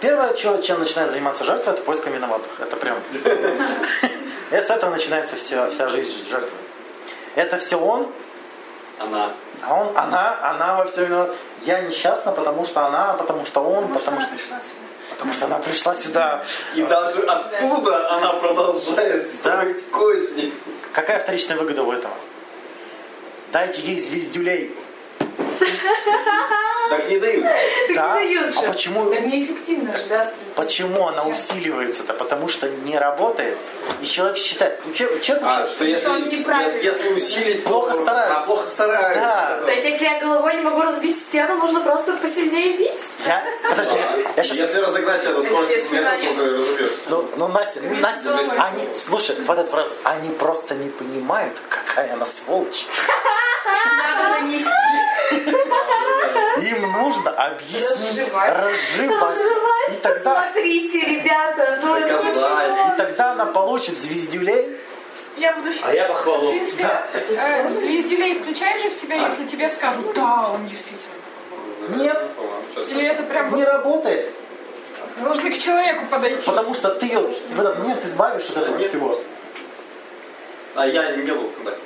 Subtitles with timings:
[0.00, 2.48] Первое, чем, чем начинает заниматься жертва, это поиском виноватых.
[2.58, 2.98] Это прям...
[4.50, 6.56] И с этого начинается вся, вся жизнь жертвы.
[7.36, 8.10] Это все он,
[8.98, 9.30] Она.
[9.62, 11.34] а он, она, она во всем виновата.
[11.62, 14.74] Я несчастна, потому что она, потому что он, Потому что потому она что, пришла сюда.
[15.10, 16.44] потому что она пришла сюда.
[16.74, 20.52] И даже оттуда она продолжает строить козни.
[20.92, 22.14] Какая вторичная выгода у этого?
[23.52, 24.74] Дайте ей звездюлей.
[26.90, 27.44] Так не дают.
[27.44, 28.20] Так Да?
[28.20, 28.68] не дают А же.
[28.72, 30.30] почему, Так неэффективно же, да?
[30.56, 32.12] почему она усиливается-то?
[32.14, 33.56] Потому что не работает.
[34.02, 36.70] И человек считает, ну, че- человек А, что если, он неправильно.
[36.76, 37.64] если, если усилить...
[37.64, 38.38] Плохо то- стараются.
[38.38, 39.20] А, плохо стараются.
[39.20, 39.60] Да.
[39.66, 43.08] То есть, если я головой не могу разбить стену, нужно просто посильнее бить?
[43.26, 43.96] я, подожди,
[44.36, 46.96] я щас- Если разогнать эту скорость метра, то ты разобьешься.
[47.08, 52.12] Ну, ну, Настя, ну, Настя, они, слушай, вот эта фраза, они просто не понимают, какая
[52.14, 52.86] она сволочь.
[54.02, 54.70] Надо нанести.
[56.60, 59.38] Им нужно объяснить, Разжевать.
[59.90, 64.76] И тогда, Смотрите, ребята, ну и тогда она получит звездюлей.
[65.36, 65.90] Я буду считать.
[65.90, 66.50] А я В похвалу.
[66.50, 71.14] принципе, э, звездюлей включаешь же в себя, если тебе скажут, да, он действительно
[71.88, 72.04] такой.
[72.04, 72.22] Нет,
[72.88, 74.30] Или это прям не работает.
[75.18, 76.42] должны к человеку подойти.
[76.44, 78.88] Потому что ты ее в этот момент избавишь от этого Нет.
[78.88, 79.18] всего.
[80.74, 81.80] А я не был в контакте.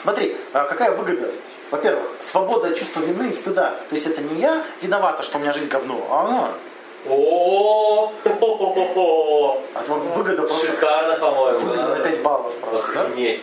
[0.00, 1.30] Смотри, а какая выгода?
[1.70, 3.74] Во-первых, свобода от чувства вины и стыда.
[3.88, 6.50] То есть это не я виновата, что у меня жизнь говно, а она.
[7.08, 11.58] О, вот выгода просто Шикарно, по-моему.
[11.60, 13.00] выгода на 5 баллов просто.
[13.02, 13.40] Охренеть.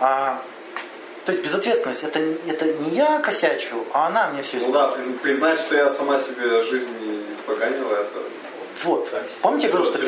[0.00, 5.18] То есть безответственность, это, это не я косячу, а она мне все Ну да, приз-
[5.20, 8.18] признать, что я сама себе жизнь не испоганила, это...
[8.82, 9.08] Вот.
[9.40, 9.98] Помните, я говорил, что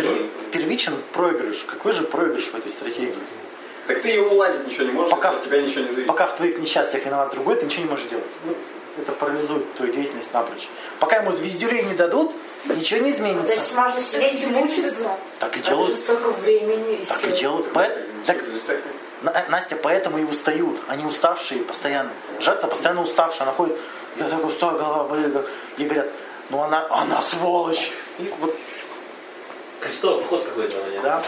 [0.52, 1.64] первичен проигрыш.
[1.66, 3.14] Какой же проигрыш в этой стратегии?
[3.86, 6.06] Так ты его уладить ничего не можешь, Пока- если от тебя ничего не зависит.
[6.06, 8.24] Пока в твоих несчастьях виноват другой, ты ничего не можешь делать.
[8.44, 8.54] Ну,
[9.00, 10.68] это парализует твою деятельность напрочь.
[11.00, 12.32] Пока ему звездюлей не дадут,
[12.64, 13.36] ничего не То есть
[13.68, 13.74] изменится.
[13.80, 15.10] можно сидеть и мучиться.
[15.38, 15.90] Так и Это делают.
[15.90, 17.36] же столько времени и Так и сил.
[17.36, 17.72] делают.
[17.72, 18.78] Поэт- так, Так,
[19.22, 20.78] На- Настя, поэтому и устают.
[20.88, 22.10] Они уставшие постоянно.
[22.38, 23.44] Жертва постоянно уставшая.
[23.44, 23.76] Она ходит,
[24.16, 25.34] я такой устал, голова болит.
[25.78, 26.08] И говорят,
[26.50, 27.92] ну она, она сволочь.
[28.18, 28.54] И вот,
[29.80, 31.22] Крестовый поход какой-то да.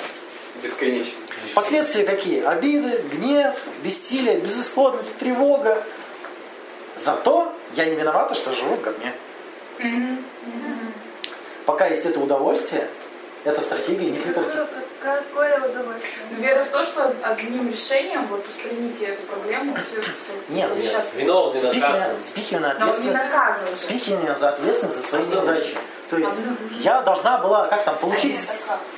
[0.63, 1.13] Бесконечно.
[1.55, 2.43] Последствия какие?
[2.43, 5.83] Обиды, гнев, бессилие, безысходность, тревога.
[7.05, 9.13] Зато я не виновата, что живу в говне.
[11.67, 12.89] Пока есть это удовольствие,
[13.45, 14.67] эта стратегия не прекратится.
[15.01, 16.27] Какое, удовольствие.
[16.39, 20.11] Вера в то, что одним решением вот устраните эту проблему, все, все.
[20.49, 20.85] Нет, нет.
[20.87, 21.15] сейчас.
[21.15, 22.17] Виновный наказан.
[22.25, 23.77] спихивание Но он не.
[23.77, 25.77] Спихивание за ответственность за свои неудачи.
[26.11, 26.33] То есть
[26.81, 28.37] я должна была, как там, получить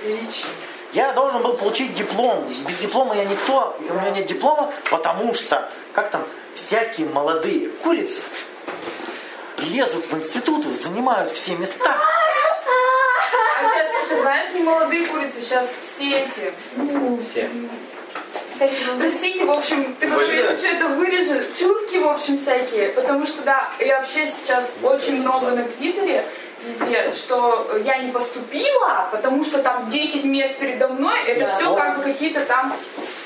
[0.02, 0.46] Приличие.
[0.92, 2.52] Я должен был получить диплом.
[2.66, 6.24] Без диплома я никто, и у меня нет диплома, потому что, как там,
[6.54, 8.22] всякие молодые курицы
[9.58, 11.96] лезут в институты, занимают все места.
[11.96, 16.52] А сейчас, Саша, знаешь, не молодые курицы, сейчас все эти.
[17.30, 17.48] Все.
[18.56, 22.88] всякие, простите, в общем, ты потом, если что, это вырежешь, чурки, в общем, всякие.
[22.88, 26.24] Потому что, да, и вообще сейчас очень много на Твиттере,
[26.64, 31.56] везде, что я не поступила, потому что там 10 мест передо мной, это Да.
[31.56, 32.72] все как бы какие-то там...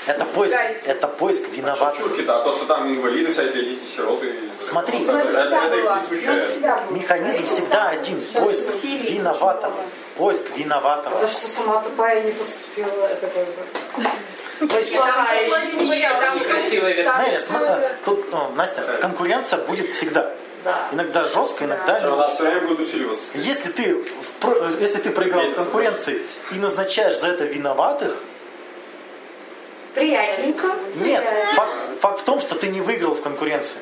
[0.06, 0.86] Это поиск, Гайки.
[0.86, 2.00] это поиск виноватых.
[2.00, 4.34] Чурки-то, а то, что там инвалиды всякие, дети, сироты.
[4.60, 5.02] Смотри.
[5.02, 6.90] это, Ну, это это, это их не Ну, смущает.
[6.90, 8.20] Механизм всегда один.
[8.34, 9.76] Поиск виноватого.
[10.16, 11.28] Поиск То, виноватого.
[11.28, 14.08] что сама тупая не поступила, это как бы...
[14.60, 16.38] Там Плохая там
[18.04, 20.32] тут, ну, Настя, конкуренция будет всегда.
[20.64, 20.88] Да.
[20.92, 23.36] Иногда жестко, иногда Что Она все время будет усиливаться.
[23.38, 24.04] Если ты,
[24.80, 28.16] если ты проиграл в конкуренции и назначаешь за это виноватых,
[29.94, 30.66] Приятненько.
[30.96, 31.54] нет, приятненько.
[31.54, 33.78] факт, факт в том, что ты не выиграл в конкуренции.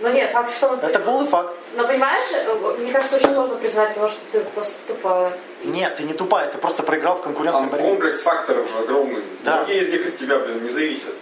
[0.00, 0.68] Ну нет, факт, что...
[0.70, 1.54] он- Это голый факт.
[1.74, 5.32] Но понимаешь, э, мне кажется, очень сложно признать того, что ты просто тупая.
[5.64, 7.88] Нет, ты не тупая, ты просто проиграл в конкурентной Там борьбе.
[7.88, 9.22] комплекс факторов же огромный.
[9.44, 9.56] Да.
[9.58, 11.14] Многие из них от тебя, блин, не зависят.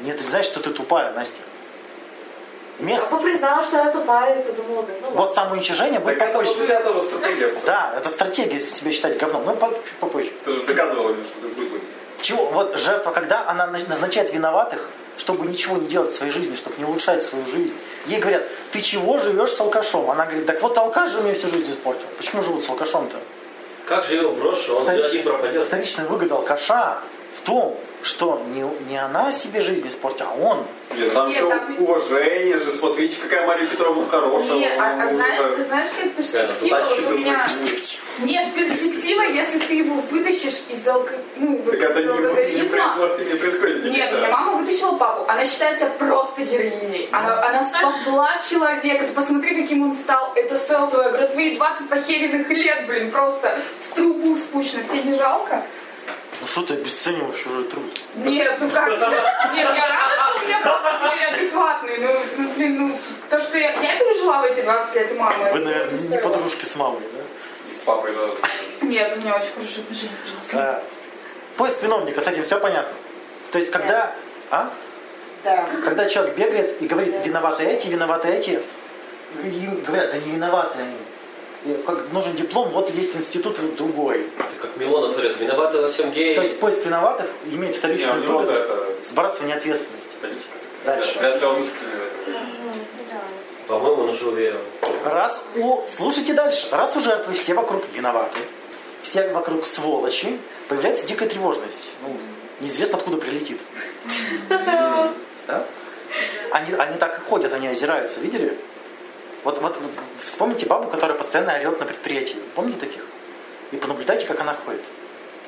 [0.00, 1.40] Нет, ты знаешь, что ты тупая, Настя.
[2.80, 5.10] Место, Я бы признала, что я тупая, и подумала, ну ладно.
[5.20, 6.66] вот самоуничижение будет Так это вот у попозже.
[6.66, 7.54] тебя тоже стратегия.
[7.66, 9.44] Да, это стратегия себя считать говном.
[9.44, 9.56] Ну,
[10.00, 10.30] попозже.
[10.44, 11.80] Ты же доказывала что ты быдлый.
[12.22, 12.46] Чего?
[12.46, 14.88] Вот жертва, когда она на- назначает виноватых,
[15.18, 17.74] чтобы ничего не делать в своей жизни, чтобы не улучшать свою жизнь.
[18.06, 20.10] Ей говорят, ты чего живешь с алкашом?
[20.10, 22.06] Она говорит, так вот алкаш же мне всю жизнь испортил.
[22.18, 23.16] Почему живут с алкашом-то?
[23.86, 24.76] Как же его брошу?
[24.76, 25.66] Он же Вторич- один пропадет.
[25.66, 26.98] Вторичная выгода алкаша
[27.38, 30.64] в том, что не, не она себе жизнь испортила, а он.
[30.96, 32.70] Нет, там Нет, еще там- уважение же.
[32.70, 34.58] Смотрите, какая Мария Петровна хорошая.
[34.58, 35.56] Нет, а, а знаешь, так.
[35.56, 36.78] ты знаешь, какая перспектива?
[36.78, 37.46] Тащит Вот у меня...
[37.46, 38.04] перспектив.
[38.18, 41.12] Нет, перспектива, если ты его вытащишь из алко...
[41.36, 44.18] ну, вот Так это не, не, происходит, не происходит Нет, никогда.
[44.18, 45.24] меня мама вытащила папу.
[45.28, 47.08] Она считается просто героиней.
[47.12, 49.04] Она, она спасла человека.
[49.06, 50.32] Ты посмотри, каким он стал.
[50.34, 51.26] Это стоило твоего.
[51.28, 54.82] Твои 20 похеренных лет, блин, просто в трубу спущено.
[54.90, 55.64] Тебе не жалко?
[56.40, 58.00] Ну что ты обесцениваешь чужой труд?
[58.16, 58.88] Нет, ну как?
[58.88, 58.98] Нет,
[59.52, 61.98] я рада, что у меня папа теперь адекватный.
[61.98, 62.98] Ну, ну, блин, ну,
[63.28, 65.50] то, что я, я пережила в эти 20 лет, и мама.
[65.52, 67.22] Вы, наверное, не подружки с мамой, да?
[67.68, 68.32] И с папой тоже.
[68.80, 70.80] Нет, у меня очень хорошие отношения с родителями.
[71.56, 72.94] Поиск виновника, с этим все понятно.
[73.52, 74.14] То есть, когда,
[74.50, 74.70] а?
[75.44, 75.66] Да.
[75.84, 78.62] когда человек бегает и говорит, виноваты эти, виноваты эти,
[79.42, 80.96] им говорят, да не виноваты они.
[81.86, 84.26] Как нужен диплом, вот есть институт другой.
[84.62, 86.34] Как Милонов говорит, виноваты во всем геи.
[86.34, 90.10] То есть поиск виноватых имеет вторичную выгоду это сбрасывание ответственности.
[90.22, 90.56] политика.
[90.86, 91.18] Дальше.
[91.18, 91.56] Вряд ли он.
[93.66, 94.58] По-моему, он уже уверен.
[95.04, 95.82] Раз у...
[95.86, 96.68] Слушайте дальше.
[96.72, 98.40] Раз у жертвы все вокруг виноваты,
[99.02, 101.90] все вокруг сволочи, появляется дикая тревожность.
[102.02, 102.16] Ну,
[102.60, 103.60] неизвестно откуда прилетит.
[104.48, 105.64] Да?
[106.50, 108.56] Они, они так и ходят, они озираются, видели?
[109.44, 109.92] Вот, вот, вот
[110.26, 112.36] вспомните бабу, которая постоянно орет на предприятии.
[112.54, 113.02] Помните таких?
[113.72, 114.82] И понаблюдайте, как она ходит.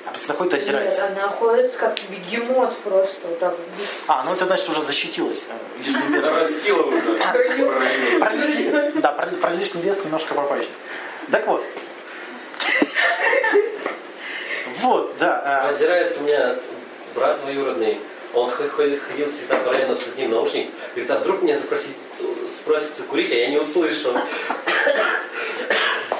[0.07, 1.07] А постоянно ходит и Нет, озирается.
[1.07, 3.29] она ходит как бегемот просто.
[3.29, 3.55] Вот так.
[4.09, 5.47] А, ну это значит уже защитилась.
[5.49, 6.25] э, Лишний вес.
[6.25, 7.19] Нарастила уже.
[9.01, 10.69] Да, про, лишний вес немножко попозже.
[11.31, 11.63] Так вот.
[14.81, 15.43] Вот, да.
[15.45, 16.57] а, Озирается у меня
[17.15, 17.99] брат двоюродный.
[18.35, 18.99] Он ходил,
[19.29, 20.73] всегда району с одним наушником.
[20.95, 21.95] Говорит, а вдруг меня запросить,
[22.63, 24.13] спросится курить, а я не услышал.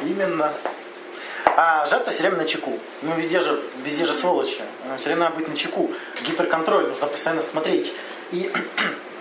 [0.01, 0.53] Именно.
[1.45, 2.79] А жертва все время на чеку.
[3.03, 4.63] Ну, везде же, везде же сволочи.
[4.99, 5.91] Все время надо быть на чеку.
[6.23, 7.93] Гиперконтроль, нужно постоянно смотреть.
[8.33, 8.51] И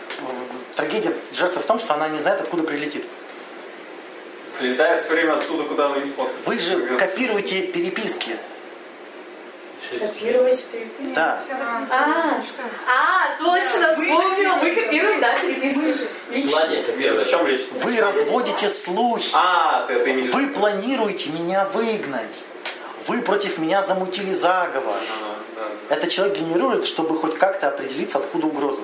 [0.76, 3.06] трагедия жертвы в том, что она не знает, откуда прилетит.
[4.60, 6.42] Прилетает все время оттуда, куда вы не смотрите.
[6.46, 8.38] Вы же копируете переписки.
[10.00, 11.14] Копировать, переписывать.
[11.14, 11.42] Да.
[11.90, 12.42] А,
[12.88, 14.56] а, точно, вспомнила.
[14.56, 16.08] Мы копируем, да, переписываешь.
[16.54, 17.30] Ладно, О копировать.
[17.30, 17.68] чем речь?
[17.72, 19.30] Вы разводите слухи.
[19.34, 22.44] А, ты это имеешь в Вы планируете меня выгнать.
[23.08, 24.96] Вы против меня замутили заговор.
[24.96, 25.96] Ага, да.
[25.96, 28.82] Это человек генерирует, чтобы хоть как-то определиться, откуда угроза.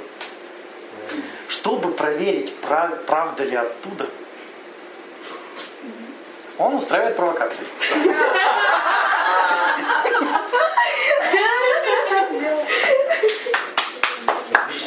[1.47, 4.07] Чтобы проверить, прав- правда ли оттуда,
[6.57, 7.65] он устраивает провокации.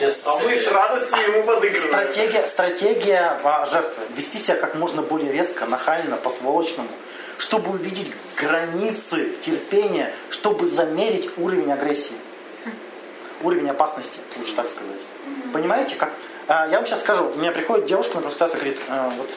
[0.02, 1.86] А мы с радостью ему подыгрываем.
[1.88, 3.38] Стратегия, стратегия
[3.70, 4.04] жертвы.
[4.16, 6.88] Вести себя как можно более резко, нахально, по-сволочному,
[7.38, 12.16] чтобы увидеть границы терпения, чтобы замерить уровень агрессии.
[13.42, 15.00] Уровень опасности, лучше так сказать.
[15.52, 16.10] Понимаете, как?
[16.46, 19.30] А, Я вам сейчас скажу, у меня приходит девушка на консультацию, говорит, «А, вот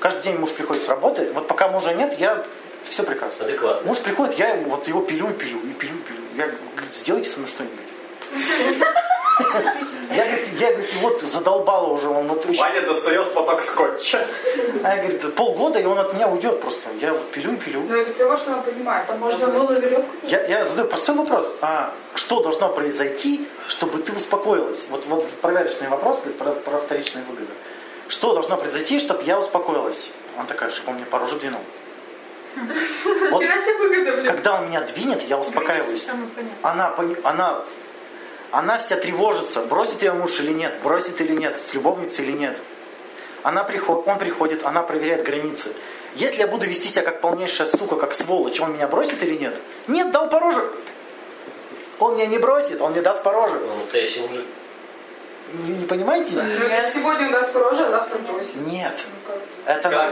[0.00, 2.44] каждый день муж приходит с работы, вот пока мужа нет, я
[2.88, 3.44] все прекрасно.
[3.44, 3.86] Адекватно.
[3.86, 6.20] Муж приходит, я ему вот его пилю и пилю, и пилю, и пилю.
[6.36, 6.58] Я говорю,
[6.94, 7.78] сделайте со мной что-нибудь.
[10.10, 14.26] Я, говорит, я, говорит, вот задолбала уже, он еще Ваня достает поток скотча.
[14.82, 16.90] а я, говорит, полгода, и он от меня уйдет просто.
[17.00, 17.82] Я вот пилю и пилю.
[17.88, 19.06] Ну это клево, что она понимает.
[19.06, 20.08] Там Можно было веревку.
[20.24, 21.54] Я, я задаю простой вопрос.
[21.60, 24.80] А что должно произойти, чтобы ты успокоилась?
[24.90, 27.52] Вот, вот проверочный вопрос про, про вторичные выгоды.
[28.08, 30.10] Что должно произойти, чтобы я успокоилась?
[30.38, 31.60] Он такая, чтобы он мне по роже двинул.
[33.30, 33.42] Вот
[33.78, 36.08] выгода, когда он меня двинет, я успокаиваюсь.
[36.62, 37.62] Она, она,
[38.50, 42.58] она вся тревожится, бросит ее муж или нет, бросит или нет, с любовницей или нет.
[43.42, 45.72] Она приход, он приходит, она проверяет границы.
[46.14, 49.54] Если я буду вести себя как полнейшая сука, как сволочь, он меня бросит или нет?
[49.86, 50.68] Нет, дал по роже.
[51.98, 53.56] Он меня не бросит, он мне даст по роже.
[53.72, 54.44] Он настоящий мужик.
[55.52, 56.32] Не, не понимаете?
[56.36, 58.54] Это сегодня у нас пороже, а завтра бросит.
[58.56, 58.94] Нет.
[59.26, 59.34] Ну?
[59.66, 60.10] Это она,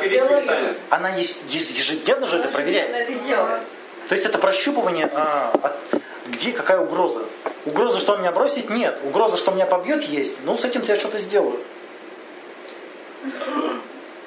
[0.91, 2.91] она ес- ес- ежедневно же это проверяет.
[2.91, 3.61] это делает.
[4.09, 7.25] То есть это прощупывание, а, от- где какая угроза.
[7.67, 8.99] Угроза, что он меня бросит, нет.
[9.05, 10.37] Угроза, что меня побьет, есть.
[10.45, 11.61] Ну, с этим-то я что-то сделаю.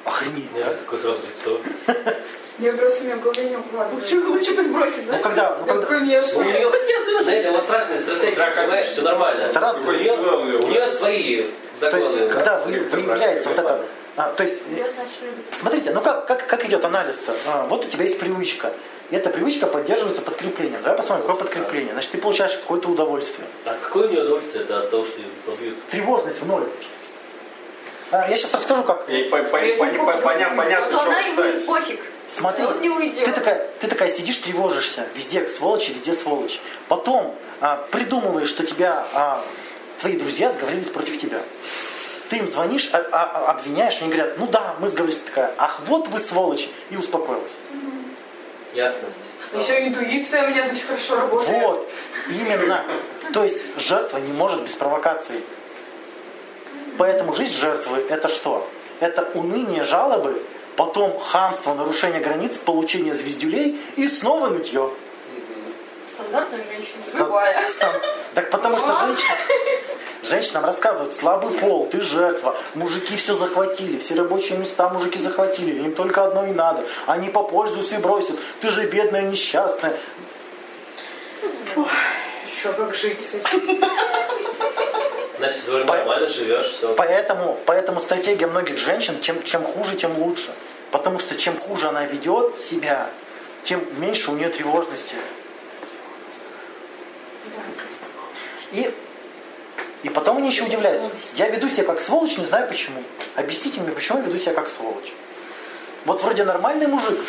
[0.04, 0.74] Охренеть, Нет, да?
[0.84, 1.60] какое сразу лицо.
[2.60, 4.16] Я просто у меня в голове не укладывается.
[4.16, 5.18] Лучше, лучше пусть бросит, Ну, да?
[5.20, 6.44] когда, ну, Да, когда, Ну, у конечно.
[6.44, 6.72] нее,
[7.24, 9.44] знаете, у вас разные стратегии, понимаешь, все нормально.
[9.44, 12.04] Это раз- У нее, у нее свои то законы.
[12.04, 13.86] есть, у нас когда выявляется вот это,
[14.18, 14.62] а, то есть,
[15.58, 17.34] смотрите, ну как, как, как идет анализ-то?
[17.48, 18.74] А, вот у тебя есть привычка.
[19.12, 20.82] И эта привычка поддерживается подкреплением.
[20.84, 21.92] Давай посмотрим, какое подкрепление.
[21.94, 23.46] Значит, ты получаешь какое-то удовольствие.
[23.66, 25.90] А какое у нее удовольствие это от того, что ее побьют?
[25.90, 26.64] Тревожность в ноль.
[28.12, 29.10] А, я сейчас расскажу, как.
[29.10, 32.00] И по- по- поня- по- поня- понятно, Что она он ему не пофиг.
[32.34, 33.26] Смотри, Он не уйдет.
[33.26, 36.62] Ты такая, ты такая сидишь, тревожишься, везде сволочи, везде сволочь.
[36.88, 39.44] Потом а, придумываешь, что тебя а,
[40.00, 41.42] твои друзья сговорились против тебя.
[42.30, 45.20] Ты им звонишь, а, а, обвиняешь, они говорят, ну да, мы сговорились.
[45.20, 47.52] Ты такая, ах, вот вы сволочи, и успокоилась.
[48.74, 49.18] Ясность.
[49.54, 51.62] Еще интуиция у меня, значит, хорошо работает.
[51.62, 51.90] Вот,
[52.30, 52.86] именно.
[53.34, 55.42] То есть жертва не может без провокации.
[56.98, 58.70] Поэтому жизнь жертвы это что?
[59.00, 60.42] Это уныние, жалобы,
[60.76, 64.92] потом хамство, нарушение границ, получение звездюлей и снова нытье.
[66.22, 67.04] Стандартная женщина.
[67.80, 68.02] Там-
[68.34, 69.36] Так потому что женщина,
[70.24, 75.94] женщинам рассказывают, слабый пол, ты жертва, мужики все захватили, все рабочие места мужики захватили, им
[75.96, 79.96] только одно и надо, они попользуются и бросят, ты же бедная, несчастная.
[82.52, 83.84] Еще как жить с этим?
[85.40, 86.94] Значит, ты нормально живешь, все.
[86.96, 90.52] Поэтому, поэтому стратегия многих женщин, чем, чем хуже, тем лучше.
[90.92, 93.10] Потому что чем хуже она ведет себя,
[93.64, 95.16] тем меньше у нее тревожности.
[98.72, 98.94] И,
[100.04, 101.10] и потом они еще удивляются.
[101.36, 103.04] Я веду себя как сволочь, не знаю почему.
[103.36, 105.14] Объясните мне, почему я веду себя как сволочь.
[106.06, 107.20] Вот вроде нормальный мужик.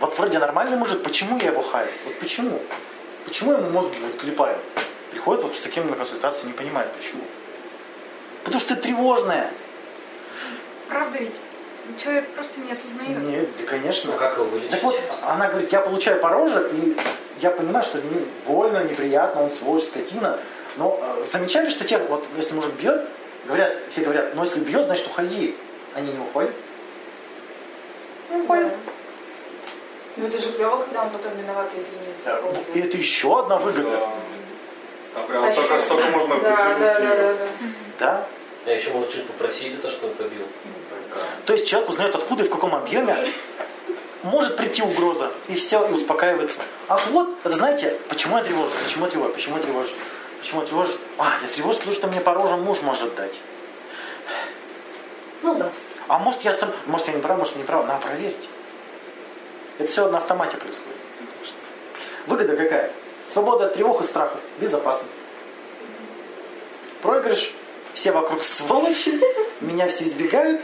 [0.00, 1.88] Вот вроде нормальный мужик, почему я его хаю?
[2.04, 2.60] Вот почему?
[3.24, 4.58] Почему я ему мозги вот клепаю?
[5.10, 7.22] Приходит вот с таким на консультацию, не понимает почему.
[8.44, 9.52] Потому что ты тревожная.
[10.88, 11.34] Правда ведь?
[11.98, 13.18] Человек просто не осознает.
[13.18, 14.12] Нет, да конечно.
[14.12, 14.70] Ну как его вылечить?
[14.70, 16.96] Так вот, она говорит, я получаю по роже, и
[17.40, 20.38] я понимаю, что мне больно, неприятно, он сволочь, скотина.
[20.76, 23.06] Но э, замечали, что те, вот если мужик бьет,
[23.46, 25.56] говорят, все говорят, ну если бьет, значит уходи.
[25.94, 26.52] Они не уходят.
[28.30, 28.70] Ну, понял.
[30.16, 32.40] Ну это же клево, когда он потом виноват и извинится.
[32.74, 33.90] И это еще одна выгода.
[33.90, 34.08] Да.
[35.14, 37.46] Там прям столько, столько можно Да, да, да, да, да.
[37.98, 38.26] Да?
[38.64, 40.46] А еще может что-нибудь попросить за то, что он побил.
[41.46, 43.16] То есть человек узнает, откуда и в каком объеме
[44.22, 46.60] может прийти угроза, и все, и успокаивается.
[46.88, 49.94] Ах вот, это знаете, почему я тревожусь, почему я тревожусь, почему я тревожусь,
[50.40, 50.96] почему я тревожусь?
[51.18, 53.34] А, я тревожусь, потому что мне по рожам муж может дать.
[55.42, 55.96] Ну, даст.
[56.06, 58.48] А может я сам, может я не прав, может не прав, надо проверить.
[59.78, 60.92] Это все на автомате происходит.
[62.26, 62.92] Выгода какая?
[63.28, 65.10] Свобода от тревог и страхов, безопасность.
[67.02, 67.52] Проигрыш,
[67.94, 69.20] все вокруг сволочи,
[69.60, 70.60] меня все избегают,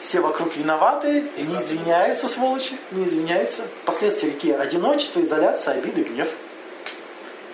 [0.00, 3.62] все вокруг виноваты, не извиняются сволочи, не извиняются.
[3.84, 4.52] Последствия какие?
[4.52, 6.28] Одиночество, изоляция, обиды, гнев.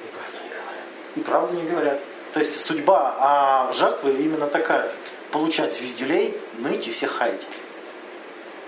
[0.04, 0.84] И правду не говорят.
[1.16, 2.00] И правду не говорят.
[2.34, 4.90] То есть судьба а жертвы именно такая.
[5.30, 7.40] Получать звездюлей, ныть и всех хаять.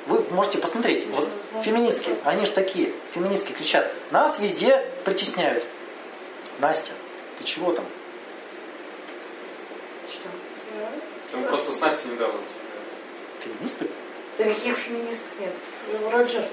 [0.06, 1.28] Вы можете посмотреть, вот
[1.64, 5.64] феминистки, они же такие, феминистки кричат, нас везде притесняют.
[6.60, 6.92] Настя,
[7.38, 7.84] ты чего там?
[10.08, 10.28] Что?
[11.32, 12.38] Там просто с Настей недавно.
[13.44, 13.86] Феминисты?
[14.38, 15.52] Да никаких феминистов нет.
[16.10, 16.50] Вроде жертв.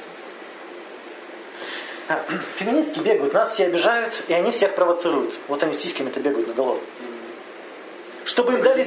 [2.09, 2.21] А,
[2.57, 5.35] Феминистки бегают, нас все обижают, и они всех провоцируют.
[5.47, 6.81] Вот они с сиськами-то бегают на голову.
[8.25, 8.83] Чтобы им дали,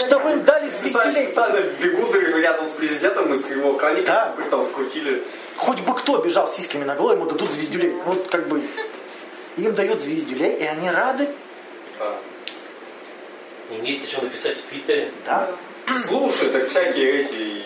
[0.00, 1.26] чтобы им дали звездюлей.
[1.28, 4.34] специально бегут рядом с президентом и с его охранником, Да.
[4.38, 5.22] их там скрутили.
[5.56, 7.94] Хоть бы кто бежал с сиськами на голову, ему дадут звездюлей.
[8.04, 8.60] Вот как бы
[9.56, 11.28] им дают звездюлей, и они рады.
[12.00, 12.16] Да.
[13.70, 15.12] Им есть о чем написать в Твиттере.
[15.24, 15.48] Да?
[16.06, 17.62] Слушай, так всякие эти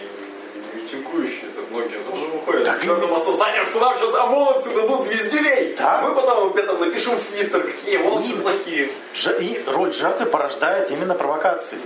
[0.75, 5.75] митингующие, это многие тоже выходят Так с твердым осознанием, что нам сейчас ОМОНовцы дадут звездюлей.
[5.79, 5.99] Да.
[6.01, 8.89] А мы потом об этом напишем в Твиттер, какие ОМОНовцы плохие.
[9.15, 11.79] Ж- И роль жертвы порождает именно провокации.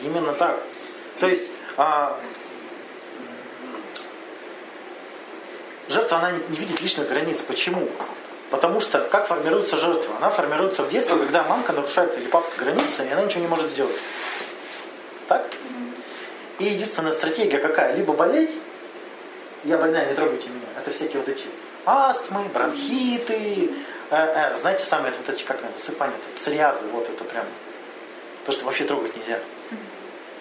[0.00, 0.58] Именно так.
[1.20, 2.18] То есть а,
[5.88, 7.38] жертва, она не видит личных границ.
[7.46, 7.88] Почему?
[8.50, 10.16] Потому что как формируется жертва?
[10.18, 13.70] Она формируется в детстве, когда мамка нарушает или папка границы, и она ничего не может
[13.70, 13.96] сделать.
[15.28, 15.48] Так?
[16.58, 17.96] И единственная стратегия какая?
[17.96, 18.50] Либо болеть,
[19.64, 20.66] я больная, не трогайте меня.
[20.78, 21.46] Это всякие вот эти
[21.86, 23.70] астмы, бронхиты,
[24.10, 27.44] э, э, знаете, самые вот эти, как это, высыпания, псориазы, вот это прям.
[28.46, 29.38] То, что вообще трогать нельзя.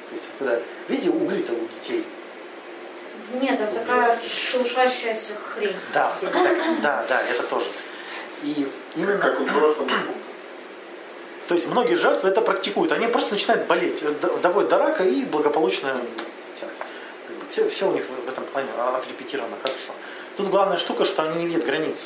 [0.09, 2.05] То есть, когда, видите, угли-то у детей.
[3.33, 5.75] Нет, там такая шелушащаяся хрень.
[5.93, 6.31] Да, так,
[6.81, 7.67] да, да, это тоже.
[8.43, 9.89] И именно, Как у прошлого.
[11.47, 12.91] То есть многие жертвы это практикуют.
[12.91, 15.99] Они просто начинают болеть, э, доводят до рака и благополучно
[17.53, 19.93] все, все, у них в этом плане а, отрепетировано хорошо.
[20.37, 21.97] Тут главная штука, что они не видят границ.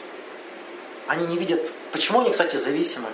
[1.07, 1.71] Они не видят...
[1.93, 3.07] Почему они, кстати, зависимы?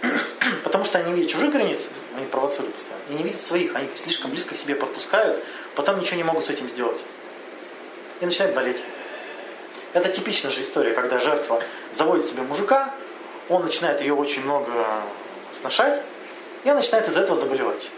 [0.64, 3.76] Потому что они не видят чужих границ, они провоцируют постоянно, и не видят своих.
[3.76, 5.44] Они слишком близко к себе подпускают,
[5.74, 7.00] потом ничего не могут с этим сделать.
[8.22, 8.78] И начинают болеть.
[9.92, 11.62] Это типичная же история, когда жертва
[11.94, 12.94] заводит себе мужика,
[13.50, 14.70] он начинает ее очень много
[15.54, 16.02] сношать,
[16.64, 17.90] и она начинает из-за этого заболевать.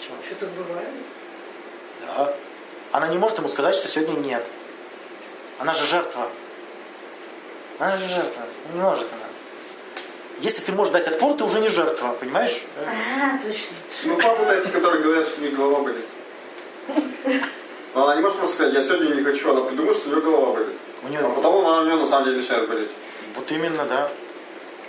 [0.00, 0.14] Чего?
[0.24, 0.88] Что тут бывает?
[2.06, 2.34] Да.
[2.92, 4.44] Она не может ему сказать, что сегодня нет.
[5.58, 6.28] Она же жертва.
[7.78, 8.42] Она же жертва.
[8.74, 9.32] Не может она.
[10.40, 12.62] Если ты можешь дать отпор, ты уже не жертва, понимаешь?
[12.78, 13.76] А, точно.
[14.04, 16.04] Ну, папы эти, которые говорят, что у них голова болит.
[17.94, 20.22] Но она не может просто сказать, я сегодня не хочу, она придумает, что у нее
[20.22, 20.76] голова болит.
[21.04, 21.20] У нее...
[21.20, 22.90] А потом она у нее на самом деле начинает болеть.
[23.36, 24.10] Вот именно, да.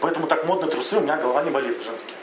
[0.04, 2.18] Поэтому так модно трусы, у меня голова не болит женские.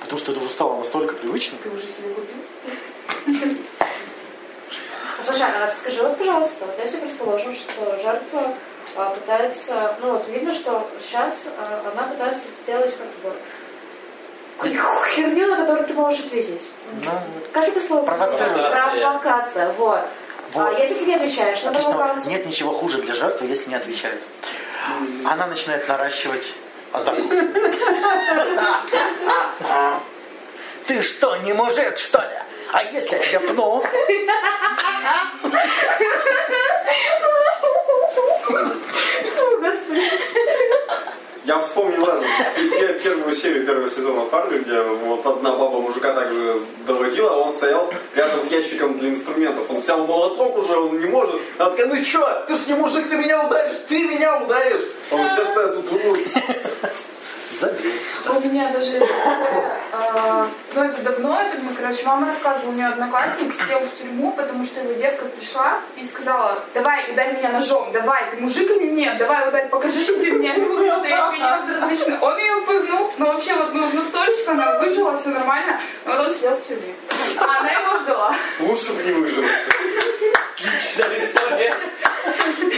[0.00, 1.56] Потому что это уже стало настолько привычно.
[1.62, 3.56] Ты уже себе купил?
[5.24, 8.54] Слушай, а скажи вот, пожалуйста, вот если предположим, что жертва
[8.94, 13.34] а, пытается, ну вот видно, что сейчас а, она пытается сделать как бы
[14.58, 16.70] какую-то херню, на которую ты можешь ответить.
[17.02, 17.10] Ну,
[17.54, 18.04] Как это слово?
[18.04, 19.00] Называется?
[19.00, 20.00] Провокация, вот.
[20.52, 20.76] Вот.
[20.76, 22.32] А если ты не отвечаешь на провокацию?
[22.32, 24.20] Нет ничего хуже для жертвы, если не отвечает.
[25.24, 26.54] Она начинает наращивать
[26.92, 27.22] атаку.
[30.86, 32.36] Ты что, не мужик, что ли?
[32.72, 33.84] А если я тебя пну?
[39.60, 40.10] Господи.
[41.44, 42.06] Я вспомнил
[42.70, 47.52] пе- первую серию первого сезона Фарли, где вот одна баба мужика также доводила, а он
[47.52, 49.68] стоял рядом с ящиком для инструментов.
[49.68, 51.34] Он взял молоток уже, он не может.
[51.58, 54.82] Она такая, ну чё, ты ж не мужик, ты меня ударишь, ты меня ударишь.
[55.10, 56.28] Он стоят тут думают.
[57.60, 58.00] Забей.
[58.28, 63.54] У меня даже, э, ну это давно, это мне, короче, мама рассказывала, у нее одноклассник
[63.54, 68.30] сел в тюрьму, потому что его девка пришла и сказала, давай, ударь меня ножом, давай,
[68.30, 71.72] ты мужик или нет, давай, ударь, покажи, что ты меня любишь, что я тебе не
[71.72, 72.18] безразлична.
[72.20, 76.34] Он ее пыгнул, но вообще вот ну, настолечко, она выжила, все нормально, но вот он
[76.34, 76.94] сидел в тюрьме.
[77.38, 78.34] А она его ждала.
[78.60, 79.44] Лучше бы не выжил.
[80.54, 81.74] Отличная история.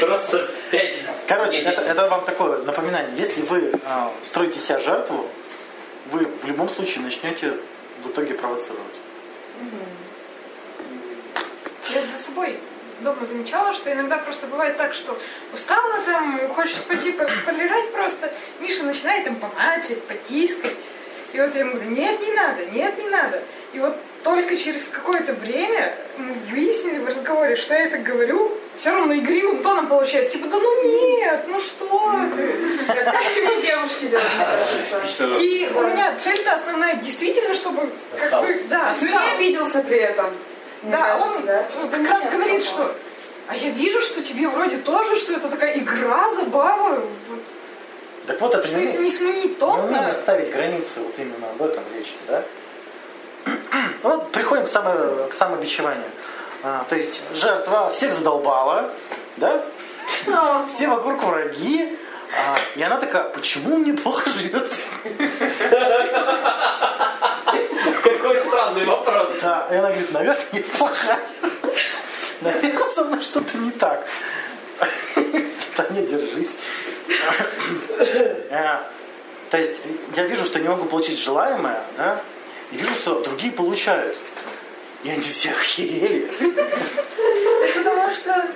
[0.00, 1.03] Просто пять.
[1.26, 3.10] Короче, это, это вам такое напоминание.
[3.16, 5.26] Если вы а, строите себя жертву,
[6.10, 7.54] вы в любом случае начнете
[8.02, 8.94] в итоге провоцировать.
[11.88, 12.58] Я за собой
[13.00, 15.18] дома замечала, что иногда просто бывает так, что
[15.52, 20.74] устала там, хочешь пойти по- полежать просто, Миша начинает им помацать, потискать.
[21.32, 23.42] И вот я ему говорю, нет, не надо, нет, не надо.
[23.72, 28.90] И вот только через какое-то время мы выяснили в разговоре, что я это говорю, все
[28.90, 30.32] равно игривым тоном получается.
[30.32, 32.54] Типа, да ну нет, ну что ты.
[33.32, 34.30] Все девушки делают,
[34.90, 35.36] кажется.
[35.38, 39.08] И у меня цель-то основная действительно, чтобы как бы, да, Ну отстал.
[39.08, 40.26] не обиделся при этом.
[40.82, 42.94] Да, он ну, как раз говорит, что
[43.46, 47.00] а я вижу, что тебе вроде тоже, что это такая игра, забава.
[48.26, 51.62] Так вот, это что если не сменить тон, умение да, ставить границы, вот именно об
[51.62, 52.42] этом речь, да?
[53.44, 53.52] Ну,
[54.02, 56.06] вот приходим к, само, к самобичеванию.
[56.64, 58.90] А, то есть жертва всех задолбала,
[59.37, 59.62] да?
[60.74, 61.96] Все вокруг враги.
[62.35, 64.81] а, и она такая, почему мне плохо живется?
[68.03, 69.29] Какой странный вопрос.
[69.42, 71.20] Да, и она говорит, наверное, неплохая.
[72.40, 74.07] Наверное, со мной что-то не так.
[75.77, 76.59] Таня, держись.
[78.50, 78.79] Э,
[79.50, 79.83] То есть
[80.16, 82.20] я вижу, что не могу получить желаемое, да,
[82.72, 84.16] и вижу, что другие получают.
[85.04, 86.30] И они все охерели.
[87.76, 88.46] Потому что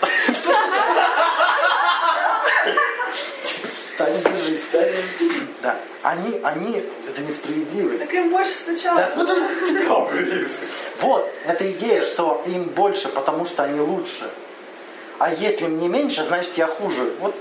[3.99, 4.93] Таня, держись, Таня.
[5.63, 5.77] Да.
[6.03, 8.01] Они, они, это несправедливость.
[8.01, 9.11] так им больше сначала.
[9.17, 10.09] Да.
[11.01, 14.31] Вот, эта идея, что им больше, потому что они лучше.
[15.19, 17.13] А если мне меньше, значит я хуже.
[17.21, 17.35] Вот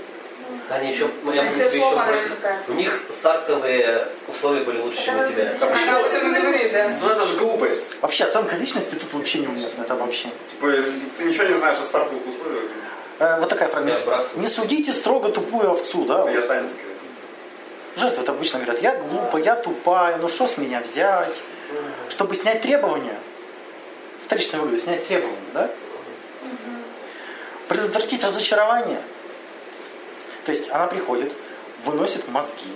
[0.68, 2.60] Таня, еще, ну, я Если тебе еще такая.
[2.68, 5.54] У них стартовые условия были лучше, чем у тебя.
[5.54, 6.90] говорит, да.
[7.00, 8.02] Ну это же глупость.
[8.02, 10.28] вообще оценка личности тут вообще неуместна, это вообще.
[10.50, 10.70] Типа,
[11.16, 12.64] ты ничего не знаешь о стартовых условиях.
[13.18, 14.28] Э, вот такая фраза.
[14.36, 16.28] Не судите строго тупую овцу, да?
[16.30, 16.84] Я танецкая.
[17.96, 21.34] Жертвы это обычно говорят, я глупая, я тупая, ну что с меня взять?
[22.10, 23.18] Чтобы снять требования,
[24.24, 25.70] вторичное выгоду, снять требования, да?
[27.66, 29.00] Предотвратить разочарование.
[30.48, 31.30] То есть она приходит,
[31.84, 32.72] выносит мозги,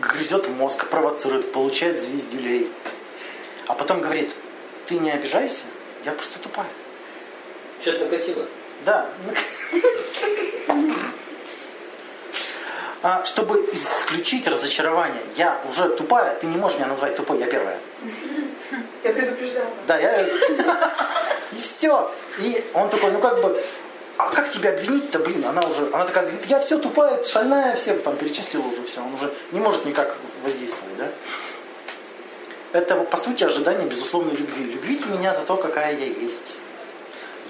[0.00, 2.70] грызет мозг, провоцирует, получает звездюлей.
[3.66, 4.30] А потом говорит,
[4.86, 5.62] ты не обижайся,
[6.04, 6.68] я просто тупая.
[7.80, 8.46] Что-то накатило.
[8.84, 9.10] Да.
[13.02, 17.78] А чтобы исключить разочарование, я уже тупая, ты не можешь меня назвать тупой, я первая.
[19.02, 19.66] Я предупреждала.
[19.86, 20.26] Да, я...
[21.52, 22.10] И все.
[22.38, 23.60] И он такой, ну как бы,
[24.16, 25.44] а как тебя обвинить-то, блин?
[25.44, 29.00] Она уже, она такая говорит, я все тупая, шальная, все там перечислила уже все.
[29.00, 31.08] Он уже не может никак воздействовать, да?
[32.72, 34.64] Это, по сути, ожидание безусловной любви.
[34.64, 36.56] Любите меня за то, какая я есть.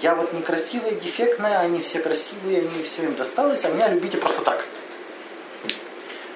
[0.01, 4.41] Я вот некрасивая, дефектная, они все красивые, они все им досталось, а меня любите просто
[4.41, 4.65] так.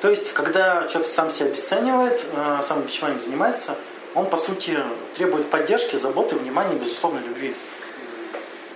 [0.01, 3.75] То есть, когда человек сам себя обесценивает, э, самобичеванием занимается,
[4.15, 4.79] он, по сути,
[5.17, 7.53] требует поддержки, заботы, внимания, безусловно, любви.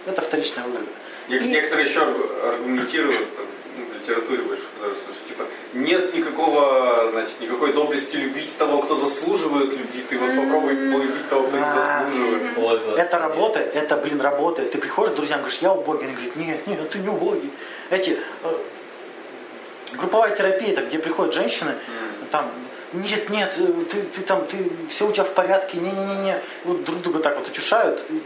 [0.05, 0.85] Это вторичная выгода.
[1.29, 3.45] И- Некоторые еще аргументируют там,
[3.77, 8.95] ну, в литературе больше, потому что, типа, нет никакого, значит, никакой доблести любить того, кто
[8.95, 10.03] заслуживает любви.
[10.09, 12.57] Ты вот попробуй полюбить того, кто не заслуживает.
[12.97, 14.71] Это работает, это, блин, работает.
[14.71, 16.05] Ты приходишь к друзьям, говоришь, я убогий.
[16.05, 17.49] Они говорят, нет, нет, ты не убогий.
[17.89, 18.53] Эти, э,
[19.97, 21.73] групповая терапия, это где приходят женщины,
[22.31, 22.51] там,
[22.93, 26.39] нет, нет, э, ты, ты там, ты, все у тебя в порядке, не-не-не-не.
[26.65, 28.03] Вот друг друга так вот утешают.
[28.09, 28.21] И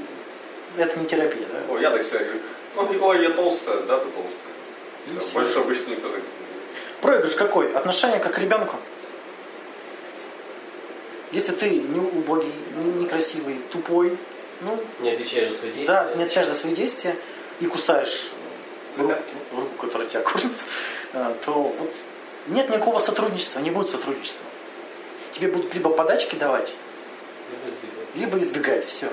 [0.81, 1.73] Это не терапия, да?
[1.73, 2.39] Ой, я так всегда говорю,
[2.77, 5.27] ой, ой, я толстая, да, ты толстая.
[5.27, 6.21] Всё, больше обычно никто так.
[7.01, 7.71] Проигрыш какой?
[7.73, 8.75] Отношение как к ребенку.
[11.31, 14.17] Если ты не убогий, не- некрасивый, тупой,
[14.61, 15.87] ну, Не отвечаешь за свои действия.
[15.93, 17.15] да, не отвечаешь за свои действия
[17.59, 18.29] и кусаешь
[18.97, 19.13] руку,
[19.55, 20.53] руку, которая тебя кормит,
[21.13, 21.91] э, то вот
[22.47, 24.45] нет никакого сотрудничества, не будет сотрудничества.
[25.33, 26.73] Тебе будут либо подачки давать,
[27.51, 28.15] Либо избегать.
[28.15, 29.07] либо избегать, все.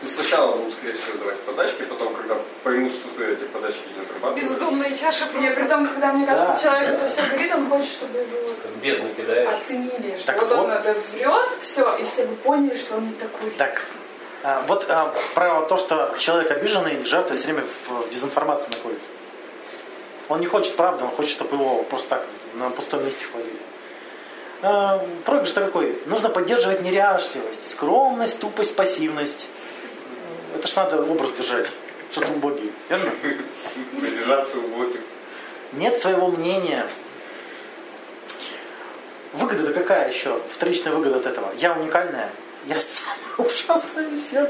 [0.00, 4.02] Ну, сначала будут, скорее всего, давать подачки, потом, когда поймут, что ты эти подачки не
[4.02, 4.44] отрабатываешь.
[4.44, 5.60] Бездомные чаши Не, просто.
[5.60, 6.60] при том, когда, мне кажется, Да.
[6.62, 8.38] человек это все говорит, он хочет, чтобы его
[8.80, 9.48] бездну кидаешь.
[9.60, 10.58] оценили, что Так вот, вот.
[10.58, 13.50] он это врет, все, и все бы поняли, что он не такой.
[13.52, 13.82] Так,
[14.44, 19.08] а, вот а, про то, что человек обиженный, жертва все время в дезинформации находится.
[20.28, 23.56] Он не хочет правды, он хочет, чтобы его просто так на пустом месте хвалили.
[24.62, 25.98] А, Проигрыш-то какой?
[26.06, 29.46] Нужно поддерживать неряшливость, скромность, тупость, пассивность.
[30.54, 31.66] Это ж надо образ держать,
[32.10, 32.72] что ты убогий.
[32.88, 33.10] Верно?
[33.92, 35.00] Наряжаться убогим.
[35.72, 36.86] Нет своего мнения.
[39.34, 40.40] Выгода-то какая еще?
[40.54, 41.52] Вторичная выгода от этого.
[41.58, 42.30] Я уникальная.
[42.66, 44.48] Я самая ужасная из всех.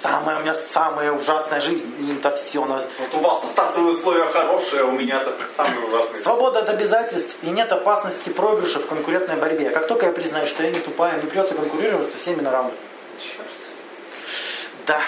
[0.00, 1.92] Самая у меня самая ужасная жизнь.
[2.00, 2.62] И это все.
[2.62, 6.22] Вот у вас-то стартовые условия хорошие, а у меня-то самые ужасные.
[6.22, 9.68] Свобода от обязательств и нет опасности проигрыша в конкурентной борьбе.
[9.68, 12.74] Как только я признаю, что я не тупая, мне придется конкурировать со всеми на равных.
[13.20, 13.59] Черт.
[14.90, 15.04] Да.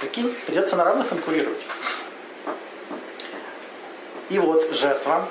[0.00, 1.60] Прикинь, придется на равных конкурировать.
[4.30, 5.28] И вот жертва,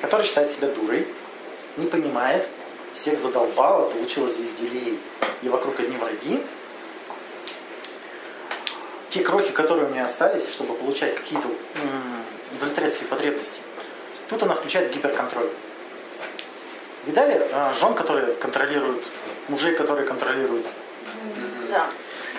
[0.00, 1.06] которая считает себя дурой,
[1.76, 2.48] не понимает,
[2.94, 4.98] всех задолбала, получила звезделей,
[5.42, 6.42] и вокруг одни враги.
[9.10, 11.48] Те крохи, которые у меня остались, чтобы получать какие-то
[12.56, 13.60] удовлетворять свои потребности,
[14.30, 15.50] тут она включает гиперконтроль.
[17.04, 19.04] Видали а, жен, которые контролируют,
[19.48, 20.66] мужей, которые контролируют
[21.68, 21.90] Да.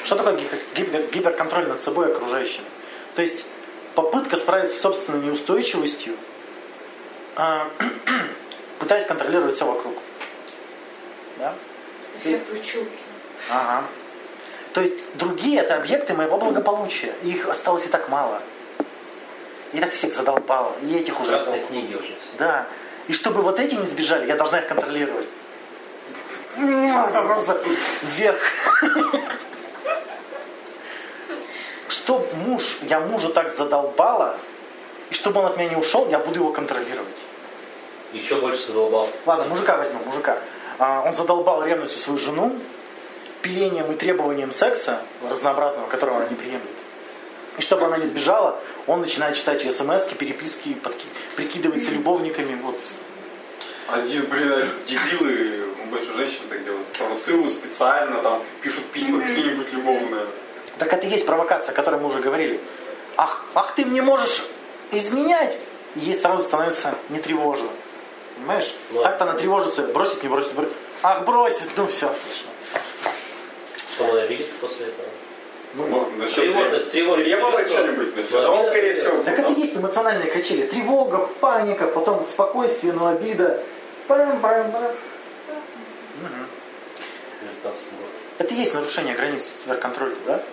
[0.05, 2.63] Что такое гипер- гипер- гиперконтроль над собой и окружающим?
[3.15, 3.45] То есть
[3.95, 6.15] попытка справиться с собственной неустойчивостью,
[7.35, 7.69] а,
[8.79, 9.95] пытаясь контролировать все вокруг.
[11.39, 11.53] Да?
[12.19, 12.97] Эффект училки.
[13.49, 13.83] Ага.
[14.73, 17.13] То есть другие это объекты моего благополучия.
[17.23, 18.41] Их осталось и так мало.
[19.73, 20.73] И так всех задолбало.
[20.83, 21.31] И этих уже.
[21.31, 22.13] Ужасные книги уже.
[22.37, 22.67] Да.
[23.07, 25.27] И чтобы вот эти не сбежали, я должна их контролировать.
[26.57, 27.61] Это просто
[28.15, 28.41] вверх.
[31.89, 34.37] Чтоб муж, я мужа так задолбала,
[35.09, 37.15] и чтобы он от меня не ушел, я буду его контролировать.
[38.13, 39.09] Еще больше задолбал.
[39.25, 40.37] Ладно, мужика возьмем, мужика.
[40.79, 42.55] А, он задолбал ревностью свою жену,
[43.41, 46.61] пилением и требованием секса разнообразного, которого она не приемлет.
[47.57, 52.59] И чтобы она не сбежала, он начинает читать ее смс переписки, подки- прикидывается любовниками.
[52.61, 52.77] Вот.
[53.87, 60.25] Один, блин, дебилы, больше женщин так делают, провоцируют специально, там, пишут письма какие-нибудь любовные.
[60.77, 62.59] Так это и есть провокация, о которой мы уже говорили.
[63.17, 64.45] Ах, ах ты мне можешь
[64.91, 65.57] изменять!
[65.95, 67.69] И ей сразу становится не тревожно.
[68.35, 68.73] Понимаешь?
[68.91, 70.73] Ну, Так-то она тревожится, бросит, не бросит, бросит.
[71.03, 72.09] Ах, бросит, ну все.
[73.93, 75.07] Что он обидится после этого?
[75.75, 77.29] Ну, насчет Тревожность, тревожность.
[77.29, 78.35] Требовать что-нибудь насчет.
[78.35, 80.67] А он, скорее всего, Так это и есть эмоциональные качели.
[80.67, 83.61] Тревога, паника, потом спокойствие, но обида.
[84.07, 84.91] Парам-парам-парам.
[86.21, 86.47] Мгм.
[87.41, 88.09] 19 год.
[88.37, 90.43] Это и есть нарушение границ сверхконтроля, да?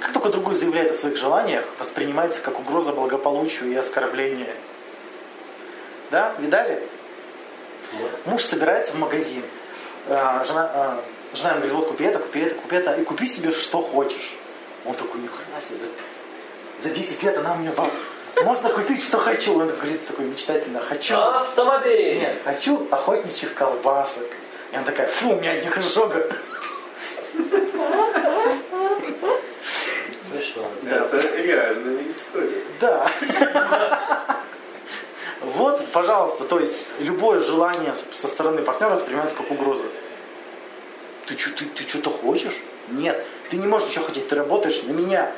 [0.00, 4.54] Как только другой заявляет о своих желаниях, воспринимается как угроза благополучию и оскорбление.
[6.10, 6.34] Да?
[6.38, 6.82] Видали?
[7.92, 9.42] Может, Муж собирается в магазин.
[10.08, 13.28] А, Жена, а, жена ему говорит, вот купи это, купи это, купи это, и купи
[13.28, 14.32] себе что хочешь.
[14.86, 15.78] Он такой, ни хрена себе,
[16.80, 17.90] за, за 10 лет она мне баб.
[18.42, 19.58] Можно купить, что хочу.
[19.58, 21.14] Он говорит такой мечтательно, хочу.
[21.14, 22.18] Автомобиль!
[22.18, 24.26] Нет, хочу охотничьих колбасок.
[24.72, 26.26] И она такая, фу, у меня одних изжога.
[30.80, 30.96] Смешно.
[30.96, 32.62] Это реальная история.
[32.80, 33.10] Да.
[35.40, 39.84] Вот, пожалуйста, то есть любое желание со стороны партнера воспринимается как угроза.
[41.26, 42.56] Ты, чё- ты, ты что-то хочешь?
[42.88, 43.24] Нет.
[43.50, 45.32] Ты не можешь ничего хотеть, ты работаешь на меня.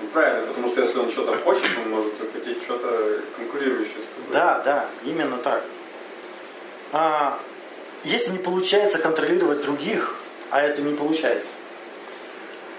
[0.00, 4.32] Ну, правильно, потому что если он что-то хочет, он может захотеть что-то конкурирующее с тобой.
[4.32, 5.62] Да, да, именно так.
[6.92, 7.38] А,
[8.02, 10.16] если не получается контролировать других,
[10.50, 11.52] а это не получается,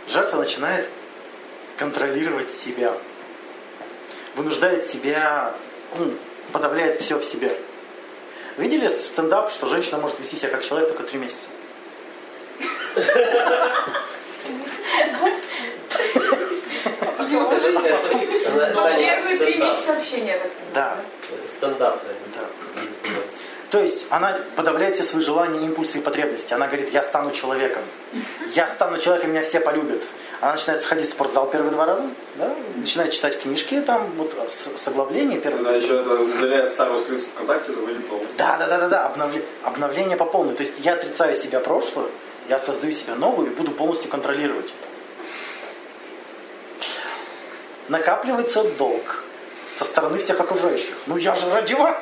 [0.10, 0.89] жертва начинает
[1.78, 2.94] контролировать себя.
[4.36, 5.54] Вынуждает себя,
[5.98, 6.14] ну,
[6.52, 7.56] подавляет все в себе.
[8.58, 11.44] Видели стендап, что женщина может вести себя как человек только три месяца?
[18.98, 20.98] Первые три месяца общения, так Да.
[21.52, 22.02] Стендап.
[22.36, 23.12] Да.
[23.72, 26.54] То есть она подавляет все свои желания, импульсы и потребности.
[26.54, 27.84] Она говорит, я стану человеком.
[28.54, 30.02] Я стану человеком, меня все полюбят.
[30.41, 32.04] Она начинает сходить в спортзал первые два раза,
[32.36, 32.54] да?
[32.76, 35.67] начинает читать книжки, там вот с, с оглавления первые.
[35.67, 38.28] Она еще удаляет старую страницу ВКонтакте, заводит новую.
[38.38, 39.10] Да, да, да, да, да.
[39.10, 40.56] Обновле- обновление по полной.
[40.56, 42.08] То есть я отрицаю себя прошлое,
[42.50, 44.71] я создаю себя новую и буду полностью контролировать.
[47.88, 49.24] Накапливается долг
[49.76, 50.95] со стороны всех окружающих.
[51.08, 52.02] Ну я же ради вас.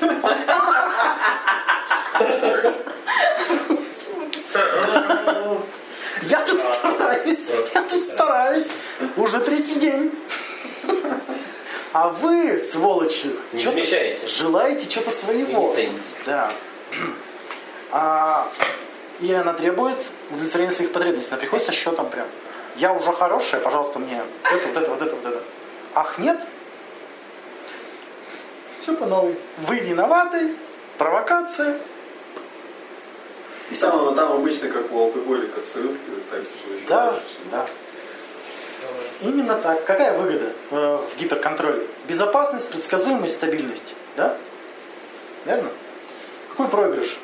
[6.22, 8.68] Я тут стараюсь, я тут стараюсь.
[9.16, 10.12] Уже третий день.
[11.92, 13.60] А вы, сволочи, Не
[14.28, 15.72] желаете что-то И своего.
[15.72, 16.00] цените.
[16.26, 16.52] Да.
[17.90, 18.48] А,
[19.20, 19.96] и она требует
[20.30, 21.30] удовлетворения своих потребностей.
[21.32, 22.26] Она приходит со счетом прям.
[22.76, 25.42] Я уже хорошая, пожалуйста, мне вот это, вот это, вот это, вот это.
[25.94, 26.38] Ах, нет?
[28.82, 29.36] Все по новой.
[29.66, 30.54] Вы виноваты,
[30.98, 31.78] провокация.
[33.70, 35.98] И там, там обычно, как у алкоголика, срывки,
[36.30, 37.22] так же еще Да, дальше.
[37.50, 37.66] да.
[39.20, 39.84] Именно так.
[39.84, 41.86] Какая выгода э, в гиперконтроле?
[42.06, 43.94] Безопасность, предсказуемость, стабильность.
[44.16, 44.36] Да?
[45.44, 45.70] Верно?
[46.50, 47.16] Какой проигрыш?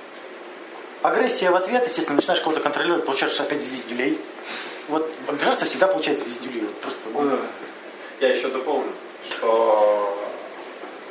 [1.02, 4.18] Агрессия в ответ, естественно, начинаешь кого-то контролировать, получаешь опять звездюлей.
[4.88, 6.62] Вот жертва всегда получает звездюлей.
[6.62, 7.38] Вот просто,
[8.20, 8.92] Я еще дополню,
[9.30, 10.18] что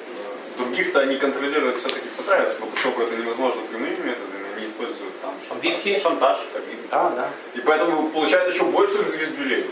[0.08, 5.34] э, других-то они контролировать все-таки пытаются, но поскольку это невозможно прямыми методами, они используют там
[5.48, 6.00] шантаж, Обидки.
[6.00, 6.82] шантаж обиды.
[6.92, 7.30] да, да.
[7.56, 9.66] И поэтому получают еще больше звездюлей.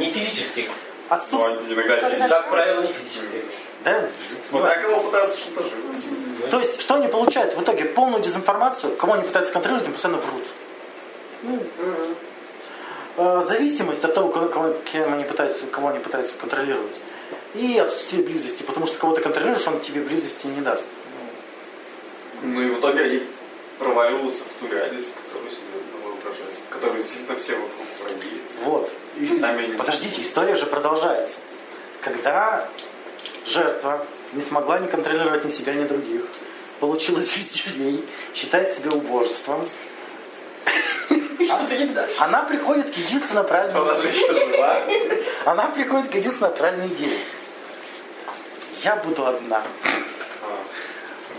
[0.00, 0.68] Не физических.
[1.08, 1.58] Отсутствие.
[1.58, 2.28] они иногда физически.
[2.28, 3.44] Как правило, не физических.
[3.84, 4.08] Да?
[4.48, 6.50] Смотря кого пытаются шантажировать.
[6.50, 7.84] То есть, что они получают в итоге?
[7.84, 10.44] Полную дезинформацию, кого они пытаются контролировать, им постоянно врут.
[11.42, 11.62] Ну,
[13.16, 16.92] э, зависимость от того, кого, кого- кем они пытаются, кого они пытаются контролировать.
[17.54, 20.84] И отсутствие близости, потому что кого ты контролируешь, он тебе близости не даст.
[22.42, 23.22] Ну и в итоге они
[23.80, 25.62] проваливаются в ту реальность, которую себе
[26.04, 26.58] воображают.
[26.68, 28.42] Которую действительно все вокруг враги.
[28.62, 28.92] Вот.
[29.16, 31.38] И сами Подождите, история же продолжается.
[32.02, 32.68] Когда
[33.46, 36.22] жертва не смогла не контролировать ни себя, ни других,
[36.78, 39.66] получила звездюлей, считает себя убожеством,
[42.18, 44.82] она приходит к единственно еще жива.
[45.44, 47.18] Она приходит к единственно правильной идее.
[48.82, 49.62] Я буду одна.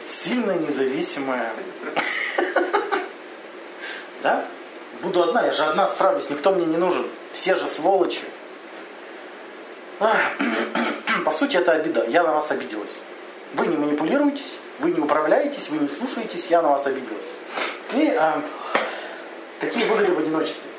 [0.10, 1.54] Сильная, независимая.
[4.24, 4.46] Да?
[5.02, 7.08] Буду одна, я же одна справлюсь, никто мне не нужен.
[7.34, 8.22] Все же сволочи.
[11.26, 12.06] По сути, это обида.
[12.08, 13.00] Я на вас обиделась.
[13.54, 17.28] Вы не манипулируетесь, вы не управляетесь, вы не слушаетесь, я на вас обиделась.
[17.94, 18.42] И а,
[19.60, 20.70] какие выгоды в одиночестве?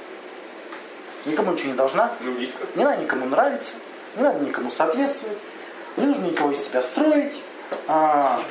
[1.24, 2.32] Никому ничего не должна, Ну,
[2.74, 3.74] не надо никому нравиться,
[4.16, 5.38] не надо никому соответствовать,
[5.96, 7.34] не нужно никого из себя строить,
[7.86, 8.42] а,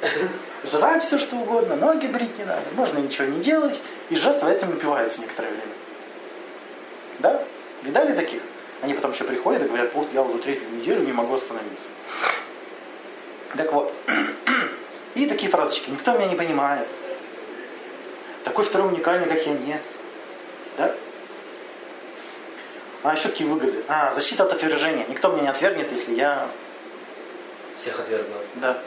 [0.64, 4.70] жрать все что угодно, ноги брить не надо, можно ничего не делать, и жертва этим
[4.70, 5.72] упивается некоторое время.
[7.18, 7.42] Да?
[7.82, 8.42] Видали таких?
[8.82, 11.88] Они потом еще приходят и говорят, вот я уже третью неделю не могу остановиться.
[13.56, 13.92] Так вот,
[15.14, 16.86] и такие фразочки, никто меня не понимает,
[18.44, 19.82] такой второй уникальный, как я, нет.
[20.76, 20.94] Да?
[23.02, 23.84] А еще какие выгоды?
[23.88, 25.06] А, защита от отвержения.
[25.08, 26.48] Никто меня не отвергнет, если я...
[27.78, 28.34] Всех отвергну.
[28.56, 28.78] Да.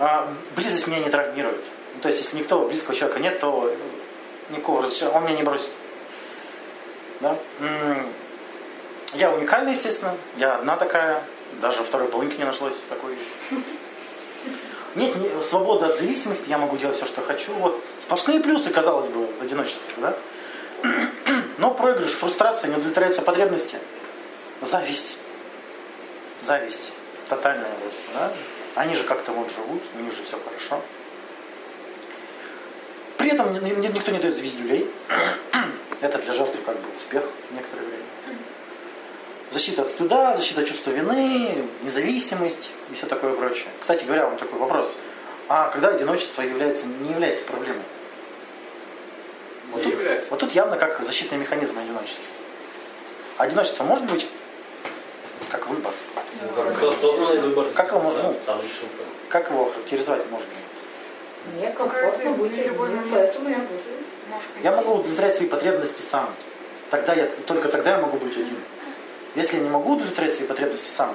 [0.00, 1.62] А, близость меня не травмирует.
[1.94, 3.72] Ну, то есть, если никто близкого человека нет, то
[4.50, 5.70] никакого разрешения, он меня не бросит.
[7.20, 7.36] Да?
[7.60, 8.06] М,
[9.12, 10.16] Я уникальна, естественно.
[10.36, 11.22] Я одна такая.
[11.60, 13.16] Даже второй половинки не нашлось такой.
[14.94, 17.52] Нет, не- свобода от зависимости, я могу делать все, что хочу.
[17.54, 20.14] Вот сплошные плюсы, казалось бы, в одиночестве, да?
[21.58, 23.78] Но проигрыш, фрустрация, не удовлетворяются потребности.
[24.62, 25.16] Зависть.
[26.42, 26.92] Зависть.
[27.28, 28.32] Тотальная просто, да?
[28.74, 30.82] Они же как-то вот живут, у них же все хорошо.
[33.16, 34.88] При этом ни- ни- никто не дает звездюлей.
[36.00, 38.04] Это для жертв как бы успех некоторое время.
[39.50, 43.68] Защита от стыда, защита от чувства вины, независимость и все такое прочее.
[43.80, 44.94] Кстати говоря, вам такой вопрос.
[45.48, 47.82] А когда одиночество является, не является проблемой?
[49.72, 50.30] Вот Не тут, является.
[50.30, 52.24] вот тут явно как защитный механизм одиночества.
[53.38, 54.26] Одиночество может быть
[55.50, 55.92] как выбор.
[56.42, 57.66] Ну, как осознанный выбор.
[57.74, 58.88] Как его можно- решил.
[59.28, 60.46] Как его характеризовать можно?
[61.54, 63.80] Мне комфортно быть одним, поэтому я буду.
[64.62, 66.28] Я могу удовлетворять свои потребности сам.
[66.90, 68.56] Тогда я, только тогда я могу быть один.
[69.34, 71.14] Если я не могу удовлетворять свои потребности сам,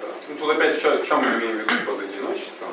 [0.00, 0.08] Да.
[0.28, 2.68] Ну тут опять, что, что мы имеем в виду под одиночеством?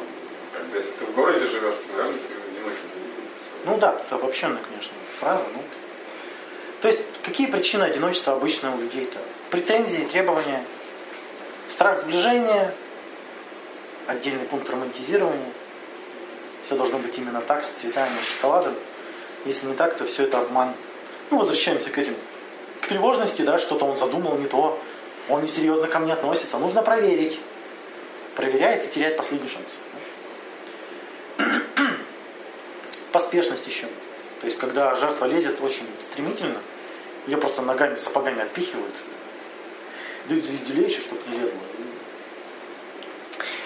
[0.53, 3.65] Как бы, если ты в городе живешь, то, наверное, ты одиночество не будешь.
[3.65, 5.63] ну да, тут обобщенная, конечно, фраза, ну.
[6.81, 9.17] То есть, какие причины одиночества обычно у людей-то?
[9.49, 10.63] Претензии, требования,
[11.81, 12.75] страх сближения,
[14.05, 15.51] отдельный пункт романтизирования.
[16.63, 18.75] Все должно быть именно так, с цветами, с шоколадом.
[19.45, 20.75] Если не так, то все это обман.
[21.31, 22.15] Ну, возвращаемся к этим.
[22.81, 24.79] К тревожности, да, что-то он задумал не то.
[25.27, 26.59] Он несерьезно ко мне относится.
[26.59, 27.39] Нужно проверить.
[28.35, 29.65] Проверяет и теряет последний шанс.
[33.11, 33.87] Поспешность еще.
[34.41, 36.59] То есть, когда жертва лезет очень стремительно,
[37.25, 38.93] ее просто ногами, сапогами отпихивают.
[40.27, 41.59] Дают звездюлей еще, чтобы не лезло.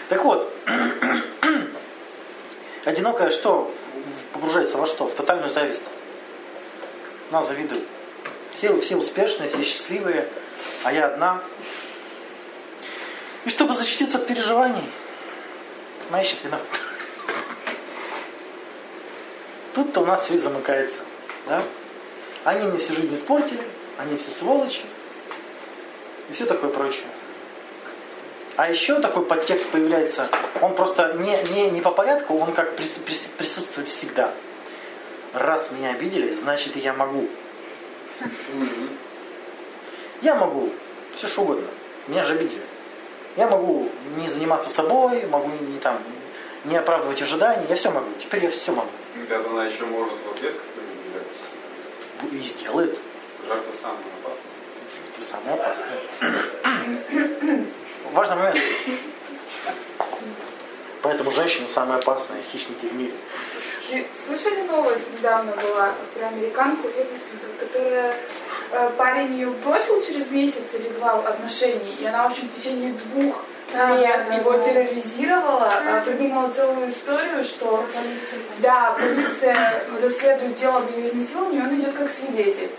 [0.10, 0.52] Так вот,
[2.86, 3.74] одинокая что?
[4.34, 5.08] Погружается во что?
[5.08, 5.84] В тотальную зависть.
[7.32, 7.84] Нас завидуют.
[8.54, 10.28] Все, все успешные, все счастливые,
[10.84, 11.42] а я одна.
[13.46, 14.84] И чтобы защититься от переживаний,
[16.10, 16.60] она ищет вина.
[19.76, 21.00] Тут-то у нас все и замыкается.
[21.48, 21.64] Да?
[22.44, 23.64] Они мне всю жизнь испортили,
[23.98, 24.82] они все сволочи.
[26.30, 27.06] И все такое прочее.
[28.58, 30.30] А еще такой подтекст появляется,
[30.62, 34.34] он просто не, не, не по порядку, он как прис- прис- присутствует всегда.
[35.34, 37.28] Раз меня обидели, значит я могу.
[40.22, 40.70] Я могу
[41.18, 41.68] все что угодно.
[42.08, 42.62] Меня же обидели.
[43.36, 46.00] Я могу не заниматься собой, могу не, там,
[46.64, 48.08] не оправдывать ожидания, я все могу.
[48.22, 48.88] Теперь я все могу.
[49.16, 52.98] Ребята, она еще может в ответ как-то не И сделает.
[53.46, 54.55] Жертва самая опасная.
[55.18, 57.66] Это самое опасное.
[58.12, 58.60] Важный момент.
[61.02, 63.14] Поэтому женщины самые опасные хищники в мире.
[63.92, 68.16] И слышали новость недавно была про американку выпускника, которая
[68.72, 72.94] э, парень ее бросил через месяц или два отношений, и она, в общем, в течение
[72.94, 74.64] двух Да, лет да, его да.
[74.64, 77.86] терроризировала, э, придумала целую историю, что
[78.60, 82.72] да, полиция расследует дело об ее изнасиловании, он идет как свидетель.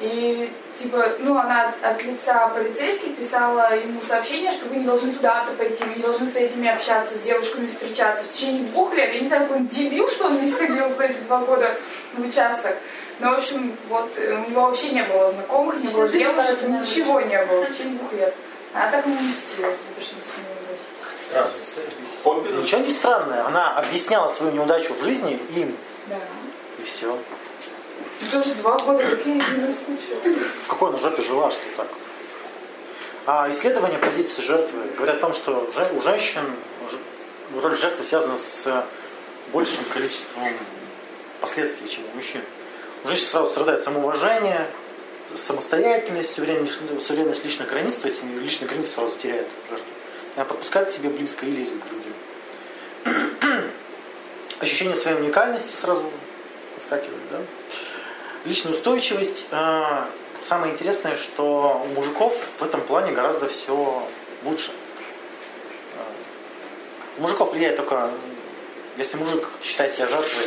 [0.00, 5.52] И типа, ну, она от лица полицейских писала ему сообщение, что вы не должны туда-то
[5.52, 8.24] пойти, вы не должны с этими общаться, с девушками встречаться.
[8.24, 11.04] В течение двух лет, я не знаю, какой он дебил, что он не сходил за
[11.04, 11.76] эти два года
[12.14, 12.76] в участок.
[13.18, 17.20] Но, в общем, вот э, у него вообще не было знакомых, не было девушек, ничего
[17.20, 18.34] не было в течение двух лет.
[18.72, 21.00] Она так ему мстила за то, что он с ним бросил.
[21.28, 21.88] Странная история.
[22.24, 22.62] Хобби?
[22.62, 23.46] Ничего не странное.
[23.46, 25.76] Она объясняла свою неудачу в жизни им.
[26.06, 26.16] Да.
[26.78, 27.18] И все.
[28.20, 30.20] И тоже два года, такие не наскучила.
[30.64, 31.88] В какой она жопе жила, что так?
[33.26, 36.42] А исследования позиции жертвы говорят о том, что у женщин
[37.54, 38.86] роль жертвы связана с
[39.52, 40.48] большим количеством
[41.40, 42.42] последствий, чем у мужчин.
[43.04, 44.66] У женщин сразу страдает самоуважение,
[45.36, 49.86] самостоятельность, суверенность, суверенность личных границ, то есть личные границы сразу теряет жертва.
[50.36, 53.70] Она подпускает к себе близко и лезет к людям.
[54.58, 56.04] Ощущение своей уникальности сразу
[56.74, 57.38] подскакивает, да?
[58.44, 59.46] Личная устойчивость.
[59.50, 60.04] э,
[60.44, 64.02] Самое интересное, что у мужиков в этом плане гораздо все
[64.42, 64.70] лучше.
[65.96, 68.10] Э, У мужиков влияет только,
[68.96, 70.44] если мужик считает себя жертвой,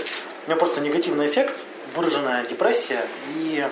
[0.47, 1.55] у него просто негативный эффект,
[1.95, 3.05] выраженная депрессия
[3.37, 3.65] и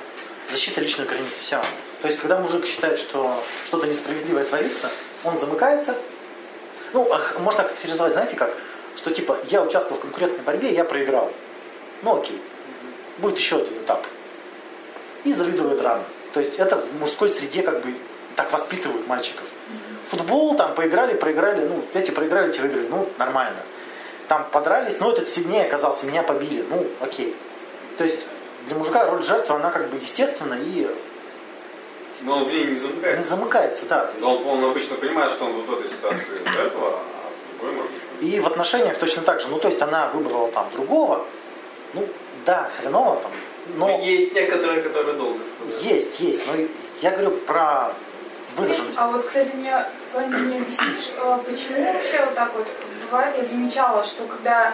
[0.52, 1.32] защита личных границ.
[1.40, 1.60] Все.
[2.02, 3.34] То есть, когда мужик считает, что
[3.66, 4.90] что-то несправедливое творится,
[5.24, 5.96] он замыкается.
[6.94, 8.54] Ну, ах, можно характеризовать, знаете как?
[8.98, 11.32] Что типа, я участвовал в конкурентной борьбе, я проиграл.
[12.04, 12.40] Ну окей.
[13.22, 14.06] Будет еще один этап.
[15.24, 16.04] И зализывает раны.
[16.34, 17.94] То есть это в мужской среде как бы
[18.36, 19.44] так воспитывают мальчиков.
[20.10, 23.60] Футбол там поиграли, проиграли, ну, эти проиграли, эти выиграли, ну, нормально.
[24.28, 27.36] Там подрались, но этот сильнее оказался, меня побили, ну, окей.
[27.98, 28.26] То есть
[28.68, 30.90] для мужика роль жертвы, она как бы естественна и
[32.22, 33.30] Но он в ней не не замыкается.
[33.30, 34.12] замыкается, да.
[34.14, 37.76] Есть Он, он обычно понимает, что он вот в этой ситуации жертва, а в другой
[37.76, 38.02] может быть.
[38.22, 39.48] И в отношениях точно так же.
[39.48, 41.26] Ну, то есть она выбрала там другого.
[41.94, 42.08] Ну,
[42.46, 43.32] да, хреново там.
[43.76, 45.84] Но Ну, есть некоторые, которые долго страдают.
[45.84, 46.46] есть, есть.
[46.48, 46.54] Но
[47.02, 47.94] я говорю про
[48.56, 48.98] выраженность.
[48.98, 52.68] А вот, кстати, мне, не объяснишь, э, почему вообще вот так вот
[53.06, 53.36] бывает?
[53.38, 54.74] Я замечала, что когда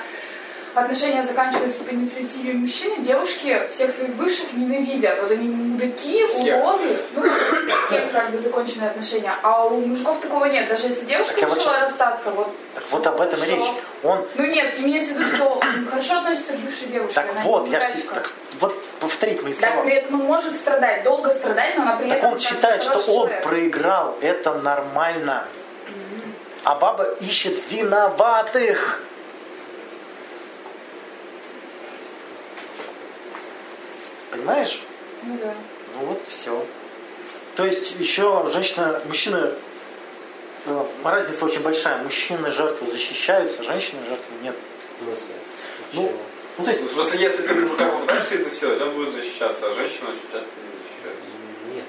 [0.79, 5.21] отношения заканчиваются по инициативе мужчины, девушки всех своих бывших ненавидят.
[5.21, 9.33] Вот они мудаки, уроды, ну, с кем как бы законченные отношения.
[9.43, 10.67] А у мужиков такого нет.
[10.69, 12.49] Даже если девушка Так вот решила сейчас- расстаться, вот...
[12.75, 13.69] Так вот об этом и речь.
[14.03, 17.15] Он, Ну нет, имеется в виду, что он хорошо относится к бывшей девушке.
[17.15, 19.83] так она вот, я так вот повторить мои Так слова.
[19.85, 22.31] при этом он может страдать, долго страдать, но она при Так этом...
[22.33, 23.43] он считает, что хороший он человек.
[23.43, 24.15] проиграл.
[24.21, 25.45] Это нормально.
[26.63, 29.01] А баба ищет виноватых.
[34.37, 34.81] Понимаешь?
[35.23, 35.53] Ну да.
[35.95, 36.65] Ну вот все.
[37.55, 39.53] То есть еще женщина, мужчина,
[40.65, 42.03] э, разница очень большая.
[42.03, 44.55] Мужчины жертвы защищаются, женщины жертвы нет.
[45.01, 45.11] Ну,
[45.89, 46.11] Почему?
[46.59, 49.73] ну то есть, Ну, в смысле, если ты мужика попытаешься изнасиловать, он будет защищаться, а
[49.73, 51.29] женщины очень часто не защищаются.
[51.73, 51.85] Нет.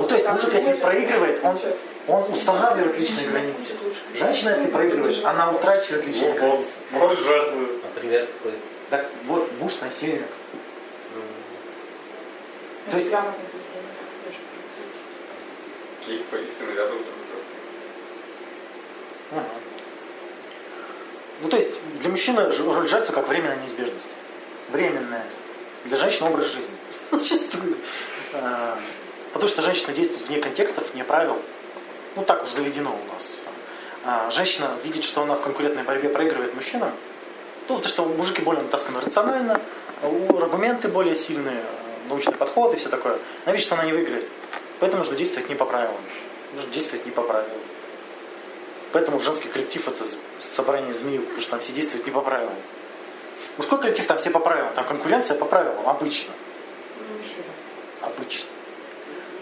[0.00, 1.58] ну, то есть мужик, если проигрывает, он,
[2.06, 3.74] он устанавливает личные границы.
[4.14, 6.70] Женщина, если проигрываешь, она утрачивает личные границы.
[6.92, 7.68] Вот жертвы.
[7.82, 8.52] Например, какой?
[8.90, 10.26] Так вот, муж насильник.
[12.90, 16.00] То есть- есть грамотно поведение, как в даже полицейский.
[16.00, 17.44] Какие полиции навязывают друг друга.
[19.32, 19.44] Ага.
[21.42, 21.70] Ну, то есть
[22.00, 24.06] для мужчины роль жертвы как временная неизбежность.
[24.70, 25.24] Временная.
[25.84, 26.70] Для женщины образ жизни.
[27.10, 27.76] Зачастую.
[28.34, 28.78] А,
[29.32, 31.36] Потому что женщина действует вне контекстов, вне правил.
[32.16, 33.38] Ну, так уж заведено у нас.
[34.04, 36.90] А, Женщина видит, что она в конкурентной борьбе проигрывает мужчинам.
[37.68, 39.60] Ну, потому что мужики более натасканы рационально,
[40.02, 41.62] у- аргументы более сильные,
[42.12, 43.18] научный подход и все такое.
[43.44, 44.28] Она видит, что она не выиграет.
[44.80, 45.96] Поэтому нужно действовать не по правилам.
[46.54, 47.60] Нужно действовать не по правилам.
[48.92, 50.04] Поэтому женский коллектив это
[50.42, 52.54] собрание змею, потому что там все действуют не по правилам.
[53.56, 56.32] Мужской коллектив там все по правилам, там конкуренция по правилам, обычно.
[56.98, 58.06] Ну.
[58.06, 58.48] Обычно.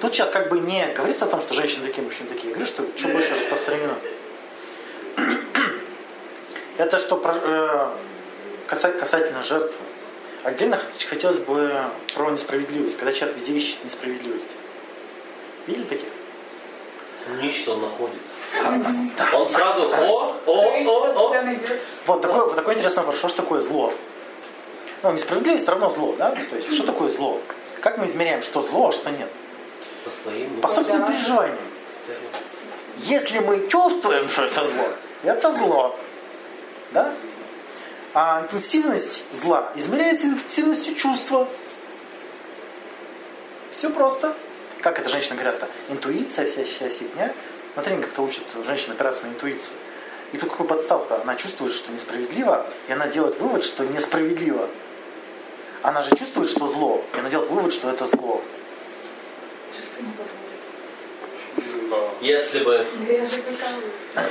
[0.01, 2.49] Тут сейчас как бы не говорится о том, что женщины такие, мужчины такие.
[2.49, 3.97] Я говорю, что чем больше распространено.
[6.79, 7.89] Это что про- э,
[8.69, 9.79] каса- касательно жертвы.
[10.43, 11.85] Отдельно хот- хотелось бы
[12.15, 14.49] про несправедливость, когда человек везде ищет несправедливость.
[15.67, 16.09] Видели таких?
[17.43, 18.17] Ничто он находит.
[19.35, 21.29] Он сразу, о, о, о, о.
[22.07, 23.19] Вот такой, вот такой интересный вопрос.
[23.19, 23.93] Что ж такое зло?
[25.03, 26.31] Ну, несправедливость равно зло, да?
[26.31, 27.41] То есть, что такое зло?
[27.81, 29.29] Как мы измеряем, что зло, а что нет?
[30.05, 30.61] По своим.
[30.61, 31.59] По собственным переживаниям.
[32.99, 34.85] Если мы чувствуем, что это зло,
[35.23, 35.97] это зло.
[36.93, 37.13] Да?
[38.13, 41.49] А интенсивность зла измеряется интенсивностью чувства.
[43.73, 44.35] Все просто.
[44.81, 45.69] Как это женщины говорят-то?
[45.89, 47.33] Интуиция, вся, вся фигня.
[47.77, 49.75] На тренинге как-то учат женщин опираться на интуицию.
[50.33, 51.21] И тут какой подстав-то?
[51.23, 54.69] Она чувствует, что несправедливо, и она делает вывод, что несправедливо.
[55.83, 58.43] Она же чувствует, что зло, и она делает вывод, что это зло.
[59.77, 60.40] Чувство не.
[62.21, 62.87] Если бы
[64.15, 64.27] Да.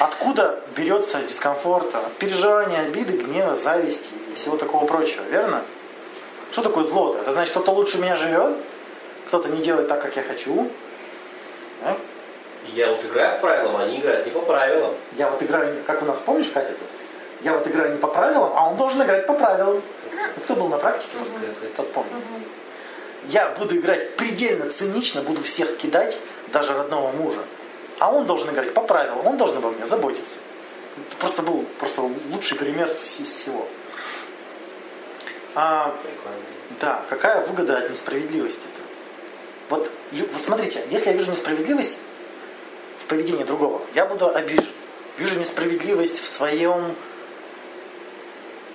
[0.00, 5.62] Откуда берется дискомфорт от переживания, обиды, гнева, зависти и всего такого прочего, верно?
[6.52, 7.20] Что такое зло-то?
[7.20, 8.56] Это значит, кто-то лучше меня живет,
[9.28, 10.70] кто-то не делает так, как я хочу.
[11.84, 11.96] А?
[12.74, 14.94] я вот играю по правилам, а они играют не по правилам.
[15.16, 16.68] Я вот играю, как у нас, помнишь, Катя?
[16.68, 16.88] тут?
[17.42, 19.82] Я вот играю не по правилам, а он должен играть по правилам.
[20.12, 21.12] Ну, кто был на практике,
[21.60, 22.12] тот, тот помнит.
[23.28, 26.18] Я буду играть предельно цинично, буду всех кидать,
[26.52, 27.40] даже родного мужа.
[27.98, 30.38] А он должен играть по правилам, он должен обо мне заботиться.
[31.08, 33.66] Это просто был просто лучший пример вс- всего.
[35.54, 35.94] А,
[36.80, 38.82] да, какая выгода от несправедливости-то?
[39.68, 41.98] Вот, вот смотрите, если я вижу несправедливость
[43.04, 44.66] в поведении другого, я буду обижен.
[45.18, 46.94] Вижу несправедливость в своем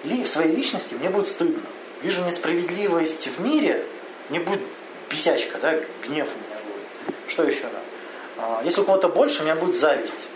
[0.04, 1.62] ли, в своей личности, мне будет стыдно.
[2.02, 3.84] Вижу несправедливость в мире,
[4.30, 4.62] мне будет
[5.10, 6.28] бесячка, да, гнев.
[7.28, 7.64] Что еще?
[7.64, 7.80] Да?
[8.38, 10.28] А, Если у кого-то больше, у меня будет зависть.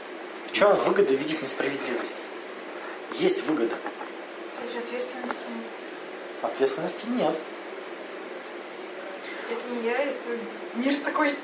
[0.50, 2.16] В чем выгода видеть несправедливость?
[3.14, 3.76] Есть выгода.
[4.62, 5.66] Тоже ответственности нет.
[6.42, 7.36] Ответственности нет.
[9.50, 10.14] Это не я, это
[10.76, 11.36] мир такой.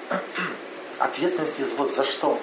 [1.00, 2.40] Ответственности вот за что?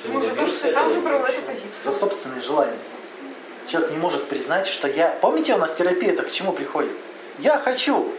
[0.00, 1.70] Что Ну, за то, что ты сам выбрал эту позицию.
[1.84, 2.76] За собственные желания.
[3.68, 5.08] Человек не может признать, что я...
[5.20, 6.92] Помните, у нас терапия-то к чему приходит?
[7.38, 8.12] Я хочу.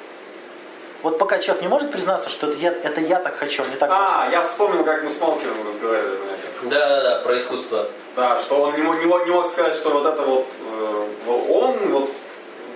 [1.03, 3.89] Вот пока человек не может признаться, что это я, это я так хочу, не так
[3.91, 6.69] А, я вспомнил, как мы с Малкиным разговаривали на это.
[6.69, 7.87] Да, да, да, про искусство.
[8.15, 11.31] Да, что он не мог, не мог, не мог сказать, что вот это вот э,
[11.49, 12.09] он, вот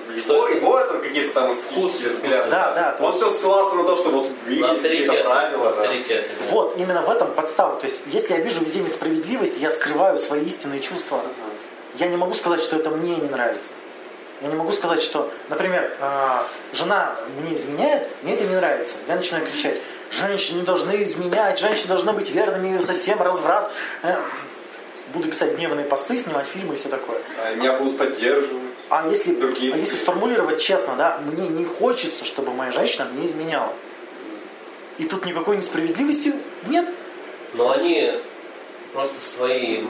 [0.09, 0.57] его, Что это?
[0.57, 2.49] его это какие-то там Вкус, взгляды.
[2.49, 4.81] Да, да, то Он есть- все ссылался на то, что вот в мире На есть
[4.81, 5.29] какие-то авторитеты.
[5.29, 5.75] правила.
[6.49, 6.51] да.
[6.51, 7.75] Вот, именно в этом подстава.
[7.79, 11.19] То есть, если я вижу везде несправедливость, я скрываю свои истинные чувства.
[11.97, 13.71] Я не могу сказать, что это мне не нравится.
[14.41, 16.37] Я не могу сказать, что, например, э,
[16.73, 18.95] жена мне изменяет, мне это не нравится.
[19.07, 19.77] Я начинаю кричать,
[20.11, 23.71] женщины не должны изменять, женщины должны быть верными, совсем разврат.
[24.03, 24.17] Э,
[25.13, 27.19] Буду писать гневные посты, снимать фильмы и все такое.
[27.41, 28.63] А Меня будут поддерживать.
[28.89, 33.27] А если, Другие а если сформулировать честно, да, мне не хочется, чтобы моя женщина мне
[33.27, 33.71] изменяла.
[34.97, 36.33] И тут никакой несправедливости
[36.67, 36.85] нет.
[37.53, 38.13] Но они
[38.93, 39.89] просто своим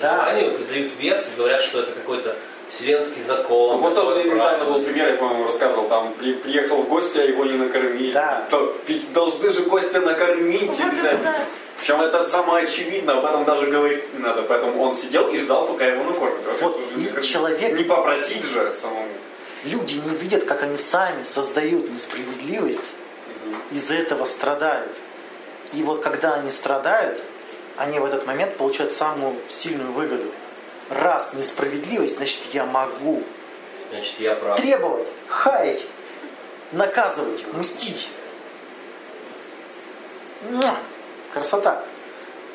[0.00, 0.16] Да.
[0.16, 2.36] желанию придают вес и говорят, что это какой-то
[2.72, 3.78] вселенский закон.
[3.78, 7.44] Вот тоже недавно был пример, я, по-моему, рассказывал, там при- приехал в гости, а его
[7.44, 8.12] не накормили.
[8.12, 8.46] Да.
[8.50, 11.22] То, ведь должны же гостя накормить Вот это обязательно.
[11.24, 11.44] да.
[11.78, 14.42] Причем это самое очевидное, об этом даже говорить не надо.
[14.42, 16.38] Поэтому он сидел и ждал, пока его накормят.
[16.60, 19.08] Вот, не, человек- не попросить же самому.
[19.64, 22.80] люди не видят, как они сами создают несправедливость,
[23.72, 24.90] из-за этого страдают.
[25.72, 27.18] И вот когда они страдают,
[27.76, 30.24] они в этот момент получают самую сильную выгоду.
[30.94, 33.22] Раз несправедливость, значит я могу
[33.90, 34.60] Значит, я прав.
[34.60, 35.86] требовать, хаять,
[36.72, 38.10] наказывать, мстить.
[41.32, 41.82] Красота.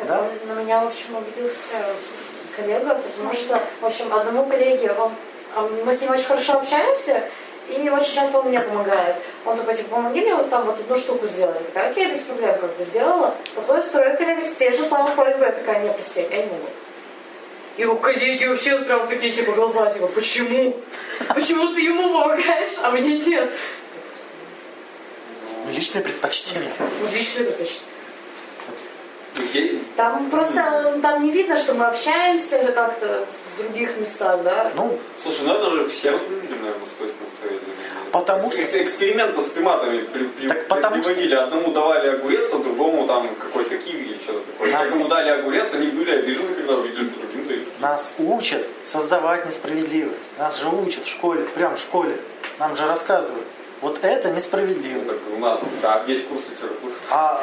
[0.08, 0.28] Да?
[0.46, 1.74] На меня, в общем, убедился
[2.56, 5.12] коллега, потому что, в общем, одному коллеге, он,
[5.56, 7.24] а мы с ним очень хорошо общаемся,
[7.70, 9.16] и очень часто он мне помогает.
[9.46, 11.58] Он такой, типа, помоги мне вот там вот одну штуку сделать.
[11.60, 13.36] Я такая, окей, без проблем, как бы сделала.
[13.56, 16.68] Подходит второй коллега с те же самые просьбы, я такая, не, прости, я не могу.
[17.78, 20.76] И у коллеги вообще прям такие, типа, глаза, типа, почему?
[21.36, 23.52] Почему ты ему помогаешь, а мне нет?
[25.70, 26.72] Личное предпочтение.
[26.80, 27.84] Ну, лично предпочтение.
[29.54, 34.72] Ей- Там просто там не видно, что мы общаемся или как-то в других местах, да?
[34.76, 37.60] Ну, Слушай, ну это же всем людям, наверное, свойственно в твоей.
[38.12, 41.36] Потому что- Экс- Эксперименты с приматами при- при- Так потому что- приводили.
[41.36, 44.72] Одному давали огурец, а другому там какой-то киви или что-то такое.
[44.72, 47.27] Нас- Кому дали огурец, они были обижены, когда увидели дали.
[47.80, 50.18] Нас учат создавать несправедливость.
[50.38, 52.18] Нас же учат в школе, прям в школе.
[52.60, 53.46] Нам же рассказывают.
[53.82, 55.08] Вот это Ну, несправедливость.
[55.08, 56.94] так у нас, да, есть курс литературы.
[57.12, 57.40] А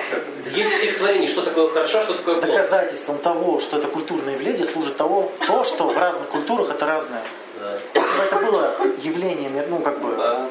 [0.53, 2.49] Есть стихотворение, что такое хорошо, что такое плохо.
[2.49, 7.23] доказательством того, что это культурное явление, служит того, то, что в разных культурах это разное.
[7.61, 7.79] Да.
[7.95, 10.49] Если бы это было явлением, ну, как бы, Да, да.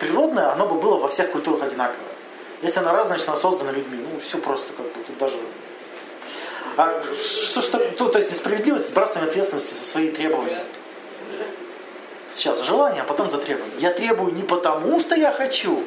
[0.00, 2.00] природное, оно бы было во всех культурах одинаковое.
[2.62, 3.98] Если оно разное, значит, оно создано людьми.
[4.12, 5.36] Ну, все просто как бы, тут даже...
[6.76, 10.62] А что, что, то, то есть несправедливость, сбрасывание ответственности за свои требования.
[12.34, 13.72] Сейчас желание, а потом за требования.
[13.78, 15.82] Я требую не потому, что я хочу,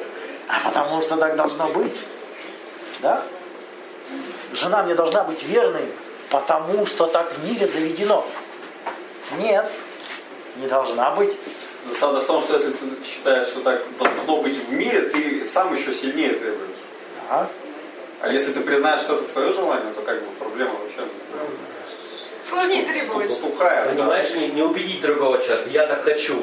[0.48, 1.96] а потому, что так должно быть.
[3.02, 3.22] Да?
[4.52, 5.86] Жена мне должна быть верной,
[6.28, 8.26] потому что так в мире заведено.
[9.38, 9.70] Нет,
[10.56, 11.36] не должна быть.
[11.88, 15.72] Засада в том, что если ты считаешь, что так должно быть в мире, ты сам
[15.74, 16.68] еще сильнее требуешь.
[17.28, 17.48] Да.
[18.20, 21.06] А если ты признаешь, что это твое желание, то как бы проблема вообще
[22.42, 23.40] Сложнее требовать.
[23.40, 23.84] тупая.
[23.84, 23.90] да.
[23.92, 26.42] Понимаешь, не, не убедить другого человека, я так хочу.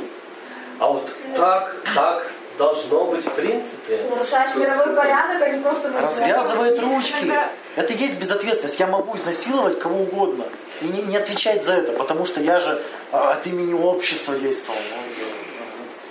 [0.79, 4.01] А вот так, так должно быть в принципе.
[4.09, 5.91] Нарушаешь мировой порядок, а не просто...
[5.91, 7.23] Развязывает ручки.
[7.23, 8.79] Иногда- Это и есть безответственность.
[8.79, 10.45] Я могу изнасиловать кого угодно
[10.81, 14.79] и не, не отвечать за это, потому что я же а, от имени общества действовал.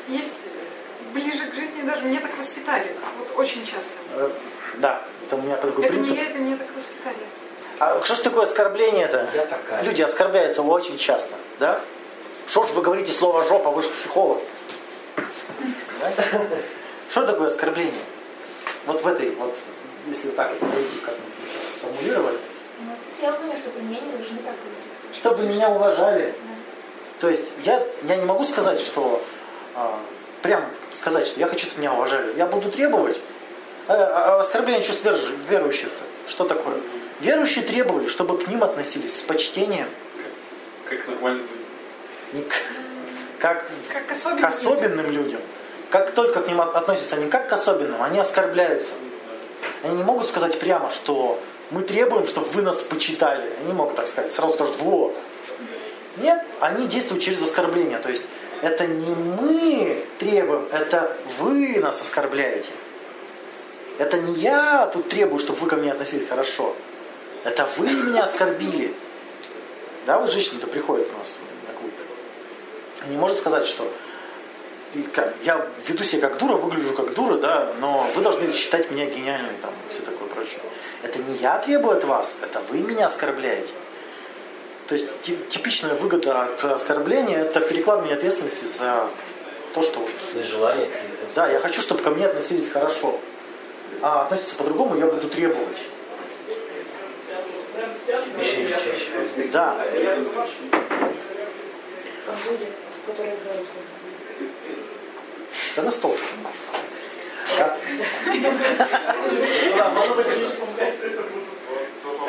[0.08, 0.32] Есть
[1.12, 2.92] ближе к жизни даже меня так воспитали.
[3.18, 3.92] Вот очень часто.
[4.76, 6.16] Да, это у меня такой Это не принцип.
[6.16, 7.16] я, это меня так воспитали.
[7.78, 9.28] А что ж такое оскорбление-то?
[9.34, 9.82] Я такая.
[9.82, 11.80] Люди оскорбляются очень часто, да?
[12.46, 14.40] Что ж вы говорите слово жопа, вы же психолог.
[17.10, 17.92] Что такое оскорбление?
[18.86, 19.54] Вот в этой, вот,
[20.08, 22.38] если так это пойти, как мы сейчас сформулировали,
[22.80, 25.14] Ну, тут я поняла, что применения должны так говорить.
[25.14, 26.34] чтобы меня уважали.
[27.20, 29.22] То есть я, я не могу сказать, что
[29.74, 29.98] а,
[30.42, 32.34] прям сказать, что я хочу, чтобы меня уважали.
[32.36, 33.18] Я буду требовать.
[33.88, 33.94] А,
[34.36, 36.30] а оскорбление чувств верующих- верующих-то.
[36.30, 36.76] Что такое?
[37.20, 39.88] Верующие требовали, чтобы к ним относились с почтением,
[40.88, 42.36] Как нормально люди.
[42.36, 42.54] не к-
[43.38, 44.48] как Как к особенно.
[44.48, 45.40] особенным людям.
[45.90, 48.92] Как только к ним от- относятся не как к особенным, они оскорбляются.
[49.84, 51.38] Они не могут сказать прямо, что
[51.70, 53.50] мы требуем, чтобы вы нас почитали.
[53.58, 54.32] Они не могут так сказать.
[54.32, 55.14] Сразу скажут, во.
[56.16, 57.98] Нет, они действуют через оскорбление.
[57.98, 58.24] То есть
[58.62, 62.70] это не мы требуем, это вы нас оскорбляете.
[63.98, 66.74] Это не я тут требую, чтобы вы ко мне относились хорошо.
[67.44, 68.94] Это вы меня оскорбили.
[70.06, 71.36] Да, вот женщина-то приходит у нас
[71.66, 71.92] на клуб.
[73.06, 73.90] И не может сказать, что
[75.42, 79.54] я веду себя как дура, выгляжу как дура, да, но вы должны считать меня гениальным
[79.60, 80.60] там, и все такое прочее.
[81.02, 83.70] Это не я требую от вас, это вы меня оскорбляете.
[84.86, 89.08] То есть ти- типичная выгода от оскорбления это перекладывание ответственности за
[89.74, 90.88] то, что Свои желания
[91.34, 93.18] да, я хочу, чтобы ко мне относились хорошо.
[94.02, 95.78] А относятся по-другому, я буду требовать.
[98.40, 99.10] Еще не чаще.
[99.52, 99.76] Да.
[102.26, 102.66] Там люди,
[103.06, 103.66] которые играют.
[105.76, 106.16] Да на стол.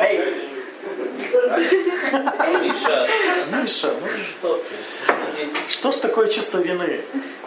[0.00, 0.48] Эй,
[2.62, 3.08] Миша,
[3.52, 4.74] Миша, ну что ты?
[5.68, 7.00] Что ж такое чувство вины?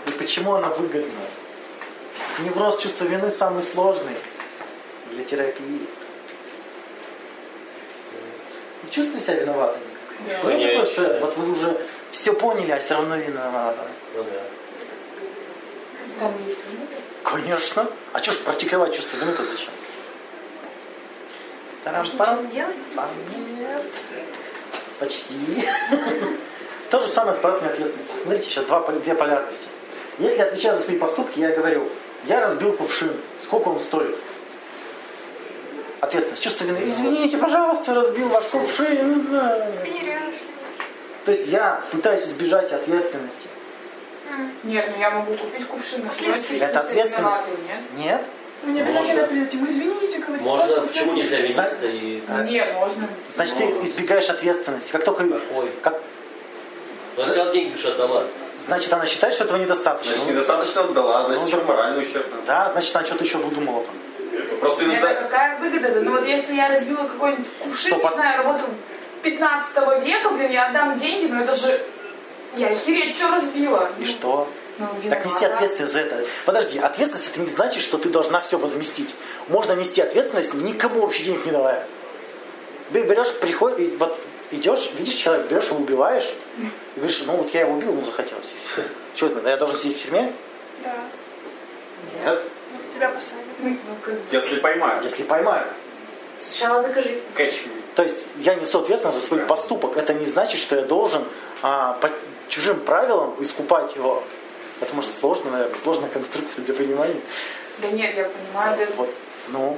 [0.08, 1.22] И почему оно выгодно?
[2.40, 4.16] Невроз чувства вины самый сложный
[5.12, 5.88] для терапии.
[8.84, 9.84] Вы чувствуете себя виноватыми?
[10.28, 10.44] Да.
[10.44, 13.80] Было такое, что вот вы уже все поняли, а все равно виноваты?
[14.16, 14.42] Ну да.
[17.24, 17.88] Конечно.
[18.14, 19.70] А что ж практиковать чувство вины-то зачем?
[21.84, 22.50] Тарам-парам.
[22.54, 22.68] Нет.
[25.00, 25.68] Почти.
[26.92, 28.14] То же самое с сбрасыванием ответственности.
[28.22, 29.70] Смотрите, сейчас два, две полярности.
[30.20, 31.88] Если отвечаю за свои поступки, я говорю,
[32.26, 33.14] я разбил кувшин,
[33.44, 34.16] сколько он стоит?
[36.00, 36.80] Ответственность, чувство вины.
[36.84, 39.28] Извините, пожалуйста, разбил ваш кувшин.
[39.84, 40.36] Перережь.
[41.26, 43.48] То есть я пытаюсь избежать ответственности.
[44.64, 46.04] Нет, ну я могу купить кувшин.
[46.04, 47.42] но Это ответственность.
[47.68, 47.80] нет?
[47.98, 48.22] Нет?
[48.64, 49.28] Ну, не обязательно Можно.
[49.28, 50.42] перед этим, извините, говорить.
[50.46, 52.22] Можно, почему нельзя виниться и...
[52.28, 53.08] А, Нет, можно.
[53.32, 54.92] Значит, ты избегаешь ответственности.
[54.92, 55.24] Как только...
[55.24, 55.72] Какой?
[55.82, 56.00] Как,
[57.18, 58.26] Ну, я сказал, деньги уже отдала.
[58.66, 60.14] Значит, она считает, что этого недостаточно.
[60.16, 62.26] Значит, недостаточно отдала, значит, Ну, еще моральный ущерб.
[62.46, 63.96] Да, значит, она что-то еще выдумала там.
[64.60, 65.14] Просто Это иногда...
[65.16, 66.02] какая выгода?
[66.02, 68.68] Ну вот если я разбила какой-нибудь кувшин, Что, не знаю, работал
[69.24, 71.80] 15 века, блин, я отдам деньги, но это же...
[72.56, 73.90] Я охереть, что разбила?
[74.00, 74.48] И что?
[74.78, 75.56] Ну, Так нести виновата.
[75.56, 76.26] ответственность за это.
[76.46, 79.14] Подожди, ответственность это не значит, что ты должна все возместить.
[79.48, 81.86] Можно нести ответственность, никому вообще денег не давая.
[82.92, 84.20] Ты берешь, приходишь, и вот
[84.52, 88.50] идешь, видишь человека, берешь его, убиваешь, и говоришь, ну вот я его убил, ему захотелось.
[89.16, 90.34] Что это, я должен сидеть в тюрьме?
[90.84, 90.94] Да.
[92.24, 92.42] Нет.
[92.74, 93.46] Ну, тебя посадят.
[93.60, 93.78] Ну,
[94.32, 95.04] Если поймают.
[95.04, 95.68] Если поймаю.
[96.40, 97.22] Сначала докажите.
[97.38, 97.82] Me.
[97.96, 99.98] То есть я несу ответственность за свой поступок.
[99.98, 101.24] Это не значит, что я должен
[101.62, 102.10] а, по
[102.48, 104.24] чужим правилам искупать его.
[104.80, 107.22] Это может сложно, наверное, сложная конструкция для понимания.
[107.80, 108.94] Да нет, я понимаю, да.
[108.96, 109.14] Вот,
[109.50, 109.78] ну.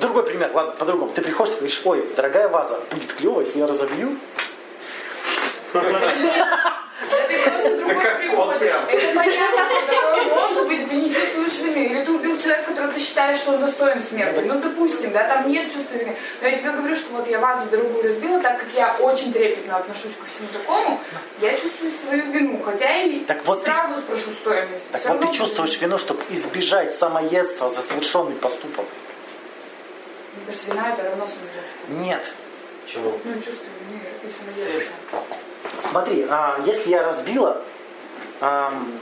[0.00, 1.12] Другой пример, ладно, по-другому.
[1.12, 4.16] Ты приходишь и говоришь, ой, дорогая ваза, будет клево, если я разобью.
[8.88, 11.86] Это понятно, может быть, ты не чувствуешь вины.
[11.86, 14.40] Или ты убил человека, которого ты считаешь, что он достоин смерти.
[14.46, 16.16] Ну, допустим, да, там нет чувства вины.
[16.40, 19.76] Но я тебе говорю, что вот я вазу дорогую разбила, так как я очень трепетно
[19.76, 21.00] отношусь ко всему такому,
[21.40, 22.60] я чувствую свою вину.
[22.64, 24.90] Хотя и Так вот ты- сразу спрошу стоимость.
[24.92, 28.84] Так вот ты чувствуешь вину, чтобы избежать самоедства за совершенный поступок.
[30.34, 31.88] Мне кажется, вина это равно самоедство.
[31.88, 32.22] Нет.
[32.84, 33.20] Почему?
[33.24, 34.96] Ну, чувство вины и самоедство.
[35.90, 37.62] Смотри, а, если я разбила,
[38.40, 38.98] ам,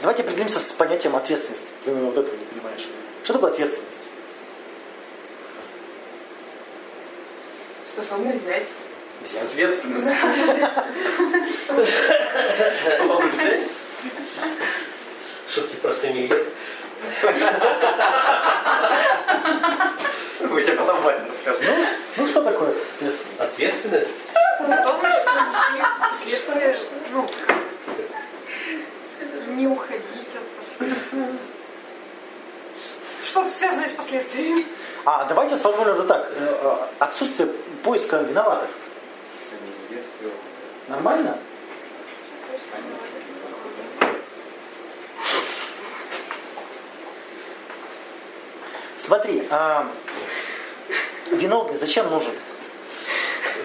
[0.00, 1.72] давайте определимся с понятием ответственности.
[1.84, 2.88] Ты наверное, вот этого не понимаешь.
[3.24, 4.00] Что такое ответственность?
[7.92, 8.66] Способность взять.
[9.22, 9.44] Взять.
[9.44, 10.06] Ответственность.
[11.64, 13.68] Способность взять?
[15.48, 16.44] Шутки про сомелье.
[20.40, 21.62] Мы тебе потом Ваня скажем.
[22.16, 22.74] Ну что такое
[23.38, 24.10] ответственность?
[24.60, 26.88] Ответственность?
[27.12, 27.28] Ну,
[29.48, 31.24] не уходить от последствий.
[33.24, 34.66] Что-то связанное с последствиями.
[35.04, 36.30] А давайте сформулируем так.
[36.36, 37.48] Э, э, Отсутствие
[37.82, 38.68] поиска виноватых.
[40.88, 41.38] Нормально?
[49.06, 49.86] Смотри, а,
[51.30, 52.32] виновный зачем нужен?
[52.32, 53.64] Ну,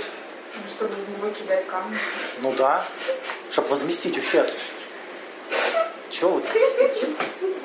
[0.69, 1.97] Чтобы в него кидать камни.
[2.41, 2.83] Ну да,
[3.49, 4.51] чтобы возместить ущерб.
[6.11, 6.41] Чего вы?
[6.41, 6.51] там?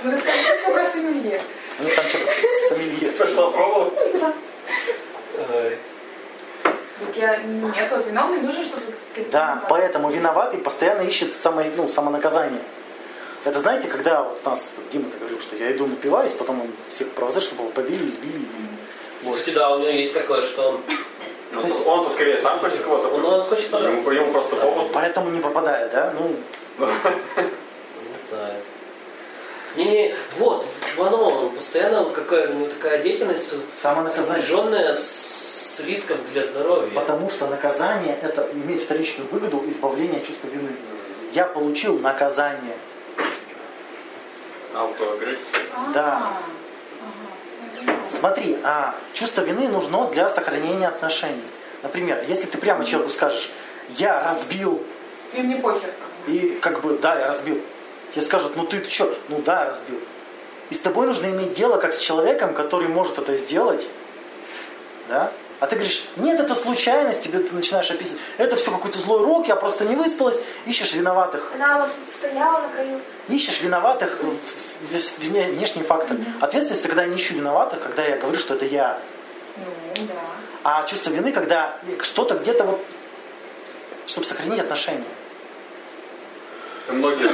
[0.05, 1.43] Ну, расскажи про сомелье.
[1.79, 2.25] У них там что-то
[2.71, 3.13] сомелье.
[3.13, 3.93] Пошла пробовать.
[5.35, 7.37] Так я...
[7.37, 8.87] Нет, вот виновный нужен, чтобы...
[9.31, 12.63] Да, поэтому виноватый постоянно ищет само, ну, самонаказание.
[13.47, 17.13] Это знаете, когда вот у нас Дима говорил, что я иду напиваюсь, потом он всех
[17.13, 18.45] провозит, чтобы его побили, избили.
[19.23, 19.37] Вот.
[19.37, 20.81] Кстати, да, у него есть такое, что он,
[21.53, 23.09] Ну, то Он-то скорее сам хочет кого-то.
[23.09, 24.01] он, он хочет подраться.
[24.01, 24.93] Ему, ему просто помогут.
[24.93, 26.13] Поэтому не попадает, да?
[26.19, 26.35] Ну,
[26.79, 28.55] Не знаю.
[29.77, 30.67] Не-не, вот,
[30.97, 34.43] Вано, он постоянно какая у него такая деятельность самонаказание.
[34.43, 36.91] сопряженная с, с риском для здоровья.
[36.95, 40.71] Потому что наказание это имеет вторичную выгоду избавления от чувства вины.
[41.33, 42.75] Я получил наказание.
[44.77, 45.59] Аутоагрессия.
[45.95, 46.23] Да.
[48.11, 51.43] Смотри, а чувство вины нужно для сохранения отношений.
[51.83, 53.51] Например, если ты прямо человеку скажешь,
[53.91, 54.83] я разбил,
[55.33, 55.91] И мне похер.
[56.27, 57.61] и как бы, да, я разбил.
[58.13, 59.15] Тебе скажут, ну ты, ты что?
[59.29, 60.01] Ну да, я разбил.
[60.71, 63.87] И с тобой нужно иметь дело как с человеком, который может это сделать.
[65.09, 65.31] Да?
[65.61, 69.49] А ты говоришь, нет, это случайность, тебе ты начинаешь описывать, это все какой-то злой рок,
[69.49, 71.51] я просто не выспалась, ищешь виноватых.
[71.55, 73.01] Она у вас тут стояла на краю.
[73.29, 74.19] Ищешь виноватых
[75.19, 76.17] внешний фактор.
[76.41, 78.99] Ответственность, когда я не ищу виноватых, когда я говорю, что это я.
[79.57, 80.15] Ну, да.
[80.65, 82.85] А чувство вины, когда что-то где-то вот,
[84.07, 85.05] чтобы сохранить отношения.
[86.89, 87.29] Многие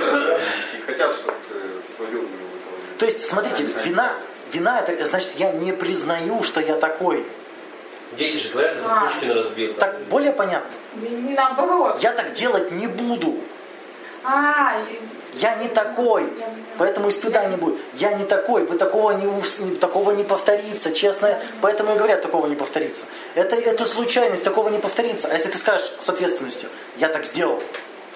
[0.87, 2.27] хотят, чтобы ты свою.
[2.99, 4.15] То есть, смотрите, вина,
[4.53, 7.27] вина это значит, я не признаю, что я такой.
[8.17, 9.07] Дети же говорят, это А.
[9.07, 9.75] Пушкин разбил.
[9.75, 10.71] Так более понятно.
[10.97, 12.03] Не, не наоборот.
[12.03, 13.41] Я так делать не буду.
[14.25, 14.77] А,
[15.35, 16.33] Я не такой.
[16.79, 17.81] Поэтому и стыда не будет.
[17.95, 18.67] Я не такой.
[18.67, 21.39] Вы такого не, такого не повторится, честно.
[21.61, 23.07] Поэтому и говорят, такого не повторится.
[23.35, 25.29] Это, это случайность, такого не повторится.
[25.29, 27.63] А если ты скажешь с ответственностью, я так сделал,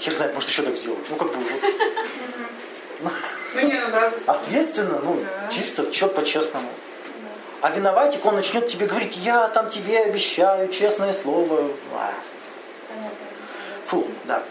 [0.01, 1.05] хер знает, может еще так сделать.
[1.11, 1.73] Ну как бы вот.
[3.01, 3.11] Ну
[3.55, 4.17] ну правда.
[4.27, 5.19] Ответственно, ну,
[5.51, 6.69] чисто, чё по-честному.
[7.63, 11.71] А виноватик, он начнет тебе говорить, я там тебе обещаю, честное слово.
[13.89, 14.43] Фу, да.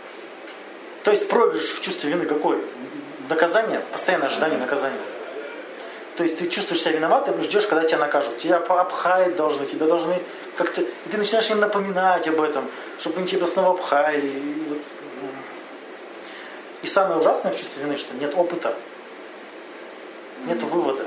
[1.06, 2.58] То есть проигрыш в чувстве вины какой?
[3.30, 4.98] Наказание, постоянное ожидание наказания.
[6.18, 8.40] То есть ты чувствуешь себя виноватым и ждешь, когда тебя накажут.
[8.40, 10.20] Тебя обхаять должны, тебя должны
[10.58, 10.82] как-то...
[10.82, 12.66] И ты начинаешь им напоминать об этом,
[13.00, 14.26] чтобы они тебя снова обхаяли.
[14.26, 14.80] И, вот,
[16.82, 18.74] и самое ужасное в чувстве вины, что нет опыта,
[20.48, 21.06] нет вывода.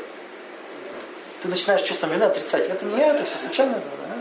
[1.42, 2.68] Ты начинаешь чувством вины отрицать.
[2.68, 3.74] Это не я, это все случайно.
[3.74, 4.14] да?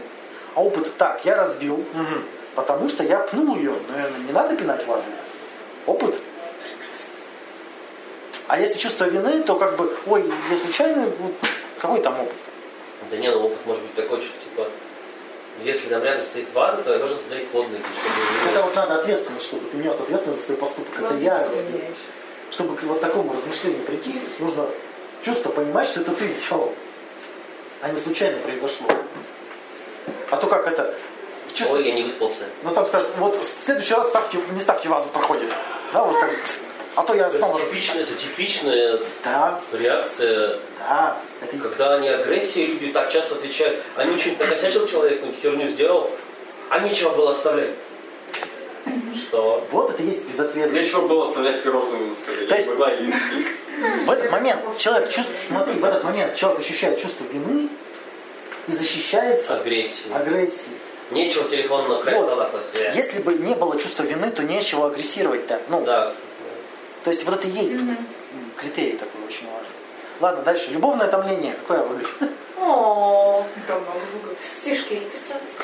[0.56, 1.86] А опыт, так, я разбил,
[2.56, 3.76] потому что я пнул ее.
[3.90, 5.06] Наверное, не надо пинать вазу.
[5.88, 6.16] Опыт.
[8.48, 11.34] А если чувство вины, то как бы, ой, я случайно, вот,
[11.80, 12.36] какой там опыт?
[13.10, 14.68] Да не, ну опыт может быть такой, что типа,
[15.64, 18.96] если там рядом стоит ваза, то я должен смотреть под ноги, чтобы Это вот надо
[19.00, 20.94] ответственность, чтобы ты нес ответственность за свой поступок.
[21.00, 21.82] Это я разбил.
[22.52, 24.68] Чтобы к вот такому размышлению прийти, нужно
[25.24, 26.74] чувство понимать, что это ты сделал,
[27.82, 28.88] а не случайно произошло.
[30.30, 30.98] А то как это?
[31.54, 32.44] Чувство, Ой, я не выспался.
[32.64, 35.50] ну там скажут, вот в следующий раз ставьте, не ставьте вазу, проходит.
[35.94, 36.30] Да, вот как.
[36.96, 37.60] А то я Это снова...
[37.60, 41.18] типичная, это типичная Да, реакция, да.
[41.42, 46.10] Это когда они агрессии, люди так часто отвечают, они очень накосячил человек, какую-нибудь херню сделал,
[46.70, 47.72] а нечего было оставлять.
[49.16, 49.66] Что?
[49.72, 50.74] Вот это и есть безответственность.
[50.94, 52.46] Нечего было оставлять пирожные на столе.
[52.48, 52.90] То есть- могла.
[54.06, 57.70] В этот момент человек чувствует, смотри, в этот момент человек ощущает чувство вины
[58.68, 60.14] и защищается Агрессия.
[60.16, 60.78] агрессией.
[61.12, 62.26] Нечего телефон на край Вот.
[62.28, 62.68] стола класть.
[62.76, 65.62] Э, Если бы не было чувства вины, то нечего агрессировать-то.
[65.70, 66.18] Ну, Да, кстати.
[67.06, 67.98] то есть вот это и есть м,
[68.58, 69.68] критерий такой очень важный.
[70.20, 70.72] Ладно, дальше.
[70.72, 71.54] Любовное томление.
[71.68, 72.12] Какое выглядит?
[72.60, 73.46] О,
[74.42, 75.58] стишки писать.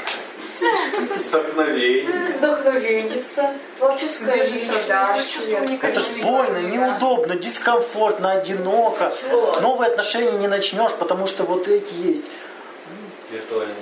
[1.00, 2.36] Вдохновение.
[2.38, 3.54] Вдохновенница.
[3.78, 5.82] Творческая уникальности.
[5.82, 9.12] Это ж больно, неудобно, дискомфортно, одиноко.
[9.62, 12.26] Новые отношения не начнешь, потому что вот эти есть.
[13.32, 13.74] Виртуальный.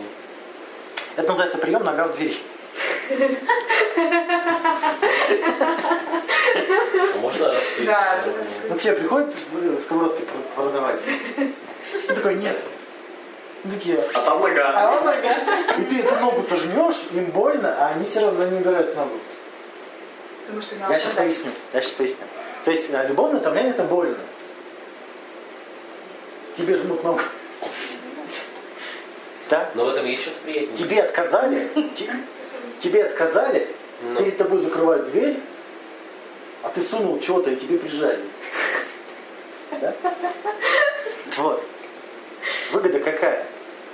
[1.15, 2.39] Это называется прием нога в дверь.
[7.13, 7.53] А можно?
[7.85, 8.23] Да.
[8.69, 9.33] Ну, к тебе приходят
[9.83, 11.01] сковородки пр- продавать.
[12.07, 12.57] Ты такой, нет.
[13.69, 14.95] Такие, А там нога.
[15.77, 19.17] и ты эту ногу-то жмешь, им больно, а они все равно не убирают ногу.
[20.45, 21.51] Потому что Я сейчас поясню.
[21.73, 22.25] Я сейчас поясню.
[22.65, 24.17] То есть э, любовное томление это больно.
[26.57, 27.19] Тебе жмут ногу.
[29.51, 29.69] Да?
[29.75, 30.77] Но в этом есть что-то приятнее.
[30.77, 32.09] Тебе отказали, те-
[32.79, 33.67] тебе отказали,
[34.01, 34.15] Ну.
[34.15, 35.37] перед тобой закрывают дверь,
[36.63, 38.21] а ты сунул что-то и тебе прижали.
[39.81, 39.93] Да?
[41.35, 41.63] Вот.
[42.71, 43.45] Выгода какая?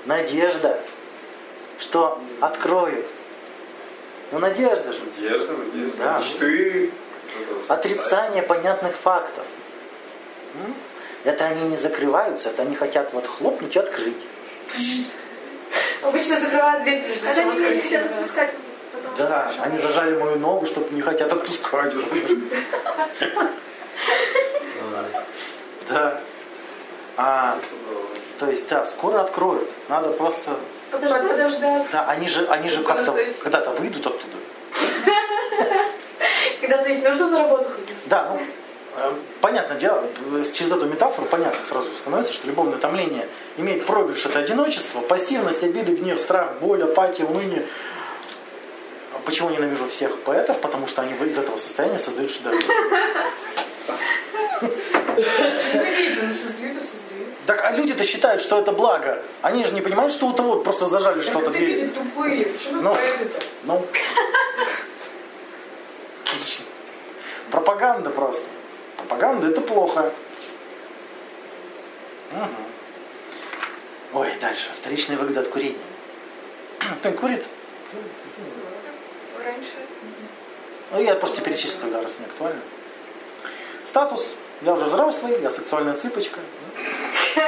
[0.05, 0.79] Надежда,
[1.79, 3.07] что откроют.
[4.31, 4.99] Ну надежда же.
[5.17, 5.97] Надежда, надежда.
[5.97, 6.19] Да.
[6.19, 6.91] Мечты.
[7.67, 9.45] Отрицание понятных фактов.
[11.23, 14.17] Это они не закрываются, это они хотят вот хлопнуть и открыть.
[16.01, 18.53] Обычно закрывают дверь прежде Когда чем они не хотят отпускать,
[19.17, 22.05] Да, они зажали мою ногу, чтобы не хотят отпускать уже.
[25.89, 26.19] Да.
[27.15, 27.57] А,
[28.39, 29.69] то есть, да, скоро откроют.
[29.87, 30.57] Надо просто...
[30.91, 31.85] Подождать.
[31.91, 34.37] Да, они же, они же как-то когда-то выйдут оттуда.
[36.61, 37.97] Когда ты ведь нужно на работу ходить.
[38.05, 38.41] Да, ну,
[39.41, 43.27] понятное дело, э, через эту метафору понятно сразу становится, что любовное томление
[43.57, 47.65] имеет проигрыш это одиночество, пассивность, обиды, гнев, страх, боль, апатия, уныние.
[49.13, 50.59] А Почему ненавижу всех поэтов?
[50.61, 52.59] Потому что они из этого состояния создают шедевры.
[57.45, 59.23] Так, а люди-то считают, что это благо.
[59.41, 61.91] Они же не понимают, что вот вот просто зажали что-то дверью.
[61.91, 62.45] тупые.
[62.45, 62.97] Почему Ну.
[63.63, 63.87] Ну,
[67.49, 68.43] пропаганда просто.
[69.07, 70.11] Пропаганда это плохо.
[72.31, 72.49] Мгм.
[74.13, 74.69] Ой, дальше.
[74.77, 75.77] Вторичная выгода от курения.
[76.99, 77.43] Кто-нибудь курит?
[79.43, 79.71] Раньше.
[80.91, 82.61] Ну, я просто перечислю тогда, раз не актуально.
[83.87, 84.27] Статус.
[84.61, 86.39] Я уже взрослый, я сексуальная цыпочка.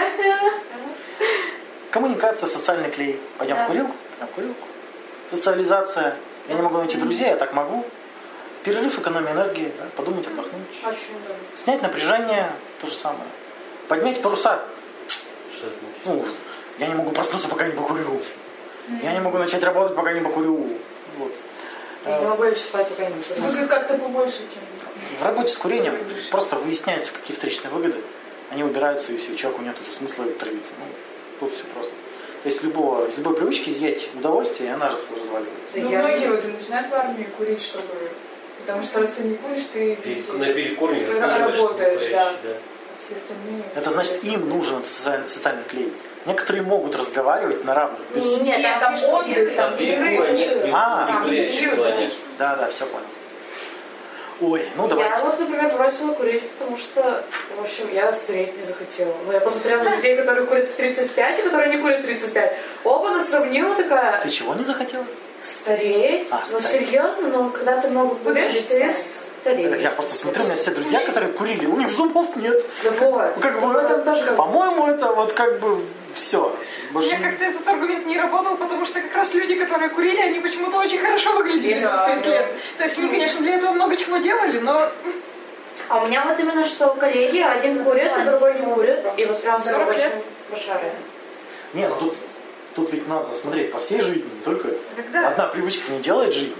[1.91, 3.19] Коммуникация, социальный клей.
[3.37, 3.93] Пойдем в курилку?
[4.17, 4.67] Пойдем в курилку.
[5.31, 6.15] Социализация.
[6.47, 7.85] Я не могу найти друзей, я так могу.
[8.63, 10.63] Перерыв экономии энергии, да, подумать, отдохнуть.
[10.83, 11.35] А почему да?
[11.61, 12.51] Снять напряжение,
[12.81, 13.23] то же самое.
[13.87, 14.61] Поднять паруса.
[15.55, 16.05] Что это значит?
[16.05, 16.25] Ну,
[16.77, 18.21] я не могу проснуться, пока не покурю.
[19.01, 20.77] Я не могу начать работать, пока не покурю.
[21.17, 21.31] Вот.
[22.05, 23.41] Я не могу лечь спать, пока не покурю.
[23.43, 24.63] Выглядит как-то побольше, чем...
[25.19, 25.97] В работе с курением
[26.31, 28.01] просто выясняются, какие встречные выгоды.
[28.51, 30.73] Они убираются, и все, человеку нет уже смысла травиться.
[30.79, 30.85] Ну,
[31.39, 31.91] тут все просто.
[32.43, 35.75] То есть любого, из любой привычки изъять удовольствие, и она раз- разваливается.
[35.75, 37.93] Ну, Я- многие вот начинают в армии курить, чтобы
[38.65, 42.31] Потому что раз ты не куришь, ты Ты на перекур не Ты заслуживаешь, работаешь, да.
[42.43, 42.49] да.
[43.05, 43.63] все остальные...
[43.75, 45.93] Это значит, им нужен социальный, социальный клей.
[46.25, 47.99] Некоторые могут разговаривать на равных.
[48.13, 50.31] без- Нет, там, там отдых, Там перерыв.
[50.33, 51.23] нет, А.
[52.37, 53.05] Да, да, все понял.
[54.41, 55.23] Ой, ну Я давайте.
[55.25, 57.23] вот, например, бросила курить, потому что,
[57.57, 59.13] в общем, я стареть не захотела.
[59.25, 62.57] Ну, я посмотрела на людей, которые курят в 35 и которые не курят в 35.
[62.85, 65.03] Оба нас сравнила такая, Ты чего не захотела?
[65.43, 66.27] Стареть?
[66.31, 69.81] А, ну, серьезно, но когда ты много куришь, ты стареешь.
[69.81, 72.63] Я просто смотрю, у меня все друзья, которые курили, у них зубов нет.
[72.83, 73.31] Да вот.
[73.35, 75.83] Ну, Как в этом тоже бы, как по-моему, это вот как бы
[76.15, 76.55] все.
[76.93, 80.39] У меня как-то этот аргумент не работал, потому что как раз люди, которые курили, они
[80.39, 82.29] почему-то очень хорошо выглядели Да, за своих да.
[82.29, 82.47] лет.
[82.77, 84.89] То есть они, конечно, для этого много чего делали, но
[85.87, 89.05] А у меня вот именно что коллеги, один курит, а другой не курит.
[89.17, 90.13] И вот прям 40 очень лет.
[90.49, 90.97] большая разница.
[91.73, 92.15] Не, ну тут,
[92.79, 95.29] тут ведь надо смотреть по всей жизни, не только Когда?
[95.29, 96.55] одна привычка не делает жизнь.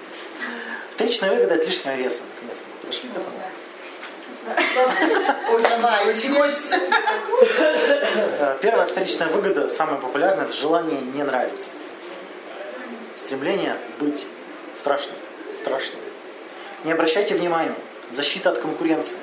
[0.93, 2.19] Вторичная выгода от лишнего веса.
[2.35, 3.37] Наконец-то мы пришли к этому.
[6.09, 6.79] Очень хочется.
[8.61, 11.69] Первая вторичная выгода, самая популярная, это желание не нравиться.
[13.17, 14.25] Стремление быть
[14.79, 15.15] страшным.
[15.55, 16.01] Страшным.
[16.83, 17.75] Не обращайте внимания.
[18.11, 19.17] Защита от конкуренции.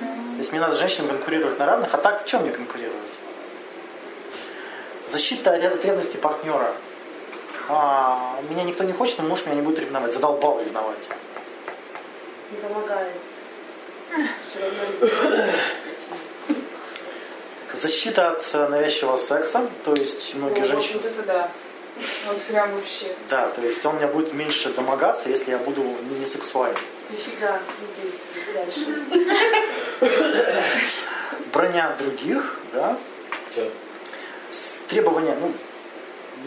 [0.00, 2.96] То есть мне надо с женщинами конкурировать на равных, а так чем мне конкурировать?
[5.10, 6.72] Защита от ревности партнера.
[7.68, 10.12] А, меня никто не хочет, но муж меня не будет ревновать.
[10.12, 10.98] Задолбал ревновать.
[12.50, 13.12] Не помогает.
[14.10, 15.52] Все равно
[17.82, 19.68] Защита от э, навязчивого секса.
[19.84, 21.00] То есть многие Вот, женщины...
[21.02, 21.48] Вот это да.
[22.26, 23.14] Вот прям вообще.
[23.28, 25.82] Да, то есть он меня будет меньше домогаться, если я буду
[26.18, 26.80] не сексуальным.
[27.10, 29.04] нифига не действует.
[30.00, 30.46] Дальше.
[31.52, 32.96] Броня других, да,
[33.54, 33.70] Чё?
[34.88, 35.52] Требования, ну,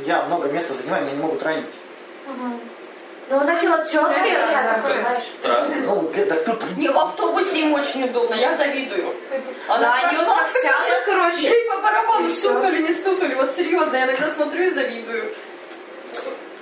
[0.06, 1.66] я много места занимаю, меня не могут ранить.
[3.30, 4.40] Ну вот эти вот четкие.
[5.86, 6.78] Ну, где-то тут...
[6.78, 9.14] Не, в автобусе им очень удобно, я завидую.
[9.68, 11.42] Да, Она они вот прошла, так сядут, короче.
[11.44, 13.36] ей по барабану И стукали, не стукали.
[13.36, 15.32] Вот серьезно, я иногда смотрю и завидую.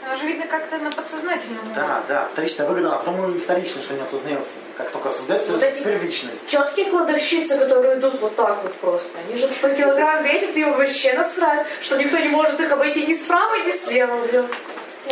[0.07, 1.75] Оно же видно как-то на подсознательном уровне.
[1.75, 4.53] Да, да, вторичная выгода, а потом и вторичная, что не осознается.
[4.77, 6.31] Как только осознается, Вот это первичный.
[6.47, 9.09] Четкие кладовщицы, которые идут вот так вот просто.
[9.27, 13.13] Они же 100 килограмм весят, и вообще насрать, что никто не может их обойти ни
[13.13, 14.15] справа, ни слева.
[14.27, 14.45] блин.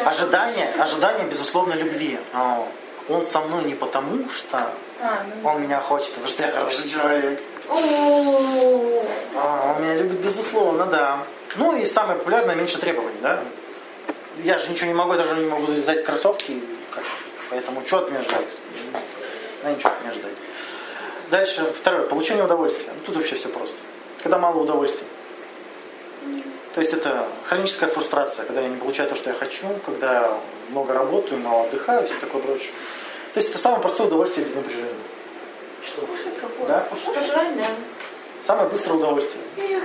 [0.03, 2.17] Ожидание, ожидание, безусловно, любви.
[2.33, 2.67] Но
[3.09, 4.57] он со мной не потому, что
[5.01, 7.39] А, ну, он меня хочет, потому что я хороший человек.
[7.69, 9.03] О,
[9.35, 11.19] А, он меня любит, безусловно, да.
[11.55, 13.39] Ну и самое популярное, меньше требований, да.
[14.43, 16.61] Я же ничего не могу, я даже не могу завязать кроссовки,
[16.91, 17.03] как-
[17.49, 18.45] поэтому что от меня ждать?
[19.63, 20.31] Да ничего от меня ждать.
[21.31, 22.91] Дальше, второе, получение удовольствия.
[22.95, 23.77] Ну, тут вообще все просто.
[24.21, 25.07] Когда мало удовольствия.
[26.73, 30.37] То есть это хроническая фрустрация, когда я не получаю то, что я хочу, когда
[30.69, 32.71] много работаю, мало отдыхаю, все такое прочее.
[33.33, 34.89] То есть это самое простое удовольствие без напряжения.
[35.85, 36.01] Что?
[36.67, 37.13] Да, кушать.
[37.13, 37.67] пожрать, да.
[38.43, 39.41] Самое быстрое удовольствие.
[39.57, 39.81] Еще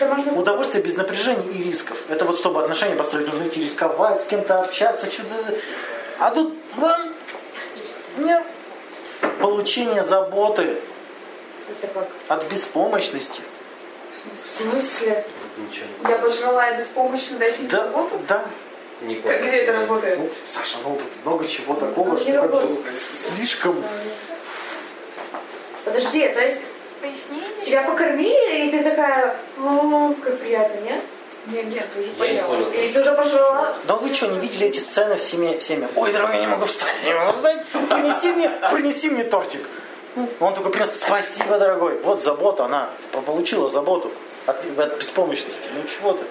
[0.00, 0.32] можно...
[0.32, 1.96] Удовольствие без напряжений и рисков.
[2.08, 5.54] Это вот чтобы отношения построить, нужно идти рисковать, с кем-то общаться, что-то.
[6.18, 7.14] А тут вам
[8.18, 8.42] нет.
[9.40, 10.76] Получение заботы
[11.82, 12.08] Это как?
[12.28, 13.40] от беспомощности.
[14.44, 15.24] В смысле?
[15.56, 18.20] Ничего не я пожрала и беспомощно дать Да, работу?
[18.28, 18.44] да.
[19.02, 19.38] Не Как понял.
[19.48, 20.18] где это работает?
[20.18, 23.82] Ну, Саша, ну тут много чего такого, Ну, что как слишком.
[25.84, 26.58] Подожди, то есть
[27.00, 27.60] Пояснение?
[27.62, 31.00] тебя покормили, и ты такая, о, как приятно, нет?
[31.46, 32.46] Нет, нет, ты уже поняла.
[32.48, 32.70] понял.
[32.72, 33.74] Или ты уже пожрала?
[33.86, 35.58] Но вы что, не видели эти сцены в семье?
[35.58, 35.88] В семье?
[35.96, 37.66] Ой, дорогой, я не могу встать, не могу встать.
[37.68, 39.66] Принеси мне, принеси мне тортик.
[40.16, 41.98] Ну, Он только принес, спасибо, дорогой.
[42.00, 44.10] Вот забота, она по- получила заботу
[44.46, 45.68] от, от беспомощности.
[45.74, 46.24] Ну чего ты?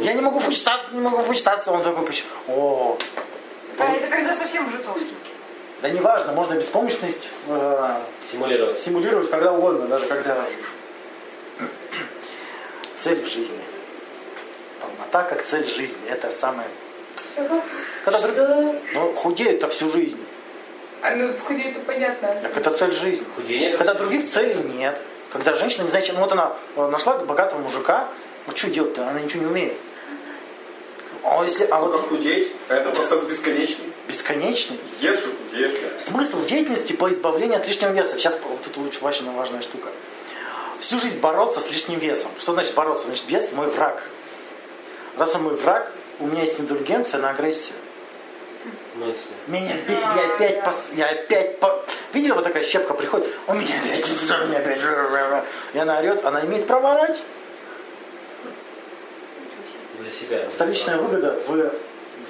[0.00, 1.72] Я не могу почитаться, не могу почитаться.
[1.72, 2.04] Он такой,
[2.48, 2.96] о,
[3.78, 5.14] А это когда совсем уже толстый.
[5.82, 7.94] Да неважно, можно беспомощность э,
[8.32, 8.78] Симулировать.
[8.78, 10.44] симулировать когда угодно, даже когда
[12.98, 13.60] цель в жизни.
[14.80, 16.08] Полнота как цель жизни.
[16.08, 16.68] Это самое.
[18.04, 18.74] Когда друг- Что?
[18.94, 20.18] Ну, худеют-то всю жизнь.
[21.02, 22.28] А ну это понятно.
[22.42, 23.26] Так это цель жизни.
[23.36, 24.98] Худение это Когда других целей нет.
[25.32, 26.16] Когда женщина не знает, чем...
[26.16, 28.08] Ну вот она э, нашла богатого мужика,
[28.46, 29.06] ну что делать-то?
[29.08, 29.74] Она ничего не умеет.
[31.22, 33.92] А если, а вот худеть, это процесс бесконечный.
[34.08, 34.78] Бесконечный.
[35.00, 35.20] Ешь
[35.52, 36.00] да.
[36.00, 38.16] Смысл деятельности по избавлению от лишнего веса.
[38.16, 39.88] Сейчас вот это очень важная, важная штука.
[40.80, 42.30] Всю жизнь бороться с лишним весом.
[42.38, 43.06] Что значит бороться?
[43.06, 44.02] Значит, вес мой враг.
[45.16, 47.74] Раз он мой враг, у меня есть индульгенция на агрессию.
[48.96, 51.84] Если- Меня бесит, я опять, пос- я опять, по...
[52.12, 54.80] видели, вот такая щепка приходит, у меня опять, у меня опять,
[55.74, 57.18] и она орет, она имеет право орать.
[60.00, 60.48] Для себя.
[60.52, 61.70] Вторичная выгода в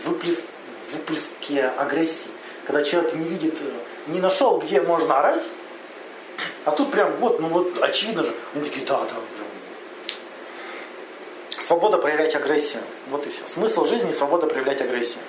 [0.04, 0.44] выплеск,
[0.96, 2.30] выплеске агрессии.
[2.66, 3.54] Когда человек не видит,
[4.08, 5.44] не нашел, где можно орать,
[6.64, 8.34] а тут прям вот, ну вот очевидно же.
[8.54, 9.06] Они такие, да, да.
[9.06, 9.24] прям.
[11.64, 12.82] Свобода проявлять агрессию.
[13.08, 13.42] Вот и все.
[13.48, 15.20] Смысл жизни– свобода проявлять агрессию.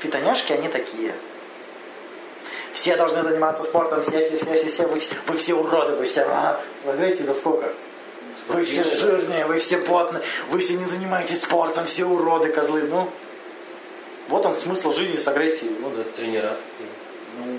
[0.00, 1.14] Фитоняшки, они такие.
[2.74, 6.22] Все должны заниматься спортом, все, все, все, все, все, вы, вы все уроды, вы все,
[6.22, 7.72] а, в агрессии до сколько?
[8.48, 12.82] Вы все жирные, вы все потные, вы все не занимаетесь спортом, все уроды, козлы.
[12.82, 13.10] Ну,
[14.28, 15.72] вот он смысл жизни с агрессией.
[15.80, 16.56] Ну да, тренера.
[17.38, 17.58] Ну,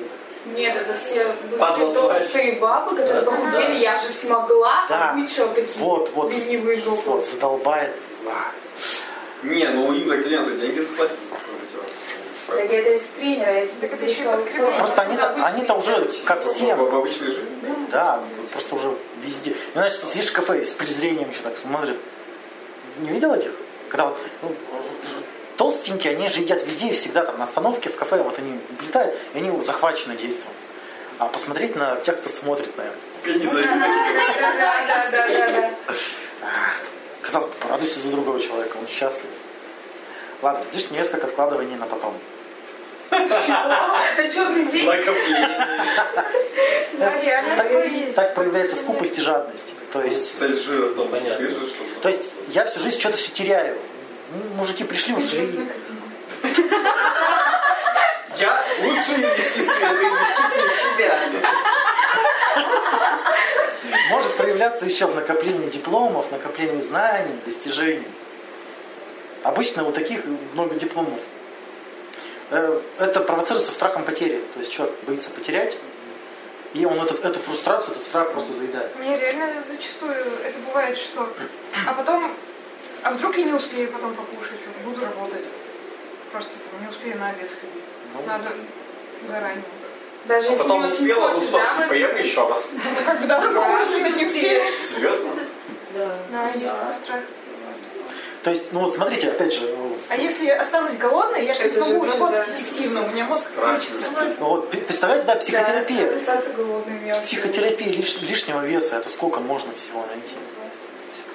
[0.53, 1.25] Нет, это все
[1.59, 3.67] Падла толстые бабы, которые Да, похудели.
[3.67, 3.73] да.
[3.73, 5.11] Я же смогла, Да.
[5.11, 7.09] а вы что, такие вот, вот, ленивые жопы?
[7.09, 7.95] вот, задолбает.
[8.27, 8.51] А.
[9.43, 11.95] Не, ну им за клиенты деньги заплатят за такую мотивацию.
[12.47, 14.79] Так это из тренера, я тебе Так это еще подкрепление.
[14.79, 16.77] Просто они-то, они-то уже ко всем.
[16.79, 17.45] в обычной жизни.
[17.91, 18.21] Да,
[18.53, 18.93] просто уже
[19.23, 19.51] везде.
[19.51, 21.97] И, знаешь, сидишь в кафе с презрением еще так смотрят.
[22.99, 23.51] Не видел этих?
[23.89, 24.51] Когда вот, ну,
[25.57, 29.15] толстенькие, они же едят везде и всегда, там, на остановке, в кафе, вот они влетают,
[29.33, 30.53] и они захвачены действием.
[31.17, 32.95] А посмотреть на тех, кто смотрит на это.
[36.41, 36.73] Да.
[37.21, 39.29] Казалось бы, порадуйся за другого человека, он счастлив.
[40.41, 42.13] Ладно, лишь несколько откладываний на потом.
[43.09, 44.85] Это черный день.
[48.13, 49.73] Так проявляется скупость и жадность.
[49.93, 51.47] То есть, Цель жира в том, что Понятно.
[51.47, 51.89] ты жир, чтобы...
[52.01, 53.77] то есть я всю жизнь что-то все теряю.
[54.31, 55.67] Ну, Мужики пришли, ушли.
[58.37, 61.19] Я лучшие инвестиции, это инвестиции в себя.
[64.09, 68.07] Может проявляться еще в накоплении дипломов, накоплении знаний, достижений.
[69.43, 71.19] Обычно у таких много дипломов.
[72.49, 74.41] Э, Это провоцируется страхом потери.
[74.53, 75.77] То есть человек боится потерять,
[76.73, 78.95] и он этот, эту фрустрацию, этот страх просто заедает.
[78.99, 80.13] Мне реально зачастую
[80.43, 81.29] это бывает, что...
[81.87, 82.33] А потом...
[83.05, 84.57] А вдруг я не успею потом покушать?
[84.65, 85.45] Вот буду работать.
[86.31, 87.83] Просто там, не успею на обед сходить.
[88.15, 88.45] Ну, Надо
[89.23, 89.63] заранее.
[90.25, 92.71] Даже А потом успела, ну что, да, мы- поем еще раз.
[93.05, 94.63] Когда Да, поужинать не успею.
[94.81, 95.29] Серьезно?
[95.93, 96.17] Да.
[96.31, 97.19] Да, есть такой страх.
[98.41, 99.69] То есть, ну вот смотрите, опять же,
[100.09, 103.77] А если я останусь голодной, я же не смогу работать эффективно, у меня мозг Страшно.
[103.79, 104.35] включится.
[104.39, 106.11] ну вот представляете, да, психотерапия.
[106.25, 110.33] Да, Психотерапия лиш- лишнего веса, это сколько можно всего найти.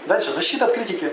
[0.06, 1.12] Дальше, защита от критики.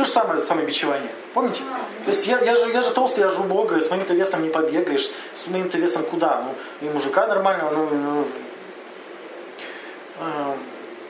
[0.00, 1.10] То же самое самобичевание.
[1.34, 1.60] Помните?
[2.06, 4.48] То есть я, я, же, я же толстый, я же убогая, с моим-то весом не
[4.48, 6.42] побегаешь, с моим-то весом куда?
[6.42, 6.54] Ну,
[6.88, 8.26] и мужика нормального, ну, ну,
[10.20, 10.54] э,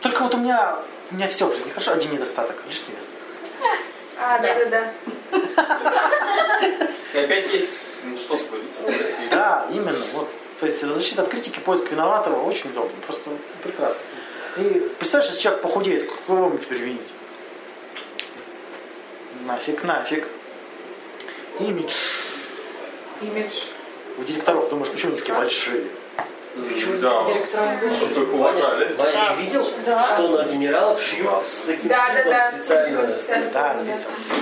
[0.01, 0.81] только вот у меня,
[1.13, 3.07] у меня все в жизни хорошо, один недостаток, лишний вес.
[4.21, 4.93] А, да, да, да.
[7.15, 8.65] И опять есть ну, что сказать.
[9.31, 10.29] Да, именно, вот.
[10.59, 13.31] То есть защита от критики, поиск виноватого очень удобно, просто
[13.63, 14.01] прекрасно.
[14.57, 17.07] И представляешь, если человек похудеет, кого вам теперь винить?
[19.47, 20.27] Нафиг, нафиг.
[21.59, 21.95] Имидж.
[23.23, 23.65] Имидж.
[24.19, 25.85] У директоров, думаешь, почему они такие большие?
[27.01, 27.25] Да.
[27.25, 28.97] Директора Чтобы их уважали.
[28.99, 32.53] Ваня, ты видел, что на генералов шьют с таким Да, да, да.
[32.53, 33.51] специально?
[33.53, 33.99] Да, видел.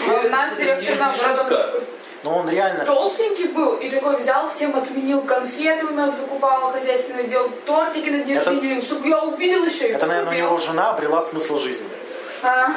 [0.09, 1.85] А У нас директор наоборот.
[2.25, 2.85] Но он реально...
[2.85, 8.25] толстенький был и такой взял, всем отменил конфеты у нас закупал хозяйственное делал тортики на
[8.25, 11.87] день рождения, чтобы я увидел еще и Это, наверное, у него жена обрела смысл жизни.
[12.43, 12.73] А.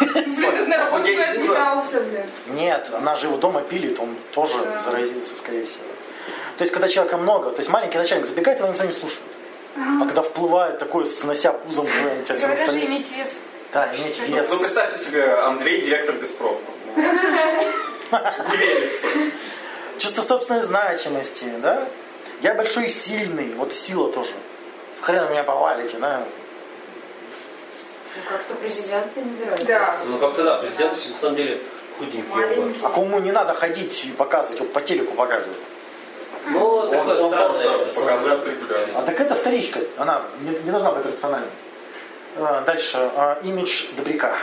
[0.00, 2.24] Блин, на работе бы отбирался, блин.
[2.48, 4.80] Нет, она же его дома пилит, он тоже Да.
[4.82, 5.84] заразился, скорее всего.
[6.56, 9.22] То есть, когда человека много, то есть маленький начальник забегает, его никто не слушает.
[9.76, 13.38] А когда вплывает такой, снося пузом куда-нибудь тебя всем остальным- иметь вес.
[13.72, 14.46] Да, иметь вес.
[14.50, 16.58] Ну, представьте себе, Андрей, директор Газпрома.
[19.98, 21.86] Чувство собственной значимости, да?
[22.42, 24.32] Я большой и сильный, вот сила тоже.
[25.00, 26.24] В хрен меня повалите, да?
[28.16, 29.66] Ну, как-то президент не набирает.
[29.66, 29.96] Да.
[30.06, 31.60] Ну, как-то да, президент на самом деле
[31.98, 32.28] худенький.
[32.28, 32.80] Маленький.
[32.82, 35.58] А кому не надо ходить и показывать, вот по телеку показывают.
[36.48, 38.58] Ну, Он, такое он странное показывает.
[38.94, 41.48] А так это вторичка, она не, не должна быть рациональной.
[42.36, 44.34] А, Дальше, а, имидж добряка.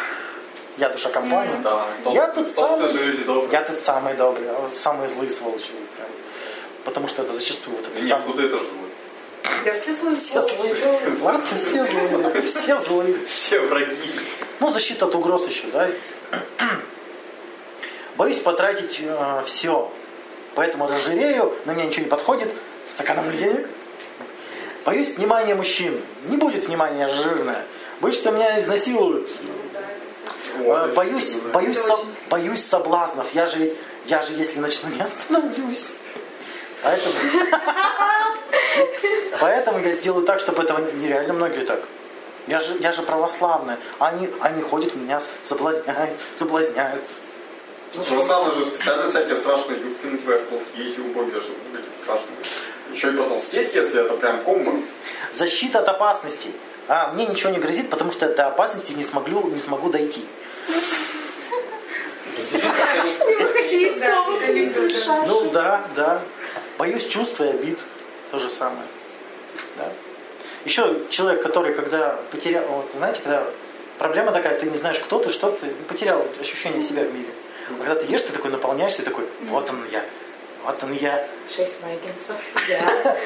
[0.78, 1.56] Я душа компании.
[1.64, 3.48] Да, Я тут самый-.
[3.52, 5.72] Я тут самый добрый, а вот самые злые сволочи.
[5.72, 6.08] прям.
[6.86, 8.87] Потому что это зачастую вот это самое- худые тоже злые.
[9.66, 10.76] Да все свои Все злые.
[11.22, 12.42] Ладно, все злые.
[12.42, 13.26] Все злые.
[13.26, 14.12] Все враги.
[14.60, 15.90] Ну, защита от угроз еще, да?
[18.16, 19.02] Боюсь потратить
[19.46, 19.92] все.
[20.56, 22.50] Поэтому разжирею, на меня ничего не подходит,
[22.88, 23.68] сэкономлю денег.
[24.86, 26.02] Боюсь внимания мужчин.
[26.28, 27.64] Не будет внимания жирное.
[28.00, 29.30] Боюсь, что меня изнасилуют.
[30.60, 30.92] Э.
[30.96, 33.28] Боюсь, боюсь, со- боюсь соблазнов.
[33.34, 33.74] Я же ведь,
[34.06, 35.96] я же если начну, не остановлюсь.
[36.84, 37.16] Поэтому,
[39.40, 41.82] поэтому я сделаю так, чтобы этого нереально многие так.
[42.48, 43.78] Я же, я же православная.
[44.00, 47.04] Они, они ходят меня, соблазняют, соблазняют.
[47.96, 50.08] Ну, самое же специально всякие страшные юбки
[50.78, 52.38] эти убогие, чтобы выглядеть страшными.
[52.94, 54.74] Еще и потолстеть, если это прям комбо.
[55.34, 56.54] Защита от опасностей.
[56.88, 60.26] А мне ничего не грозит, потому что до опасности не смогу, не смогу дойти.
[62.38, 64.76] Не выходи из.
[65.28, 66.22] Ну да, да.
[66.78, 67.80] Боюсь чувств и обид.
[68.32, 68.88] То же самое.
[69.78, 69.92] Да?
[70.66, 73.44] Еще человек, который когда потерял, вот, знаете, когда
[73.98, 77.30] проблема такая, ты не знаешь, кто ты, что ты, потерял ощущение себя в мире.
[77.70, 80.04] А когда ты ешь, ты такой наполняешься, такой, вот он я,
[80.66, 82.36] вот он я, Шесть наггинсов.
[82.68, 83.18] Я.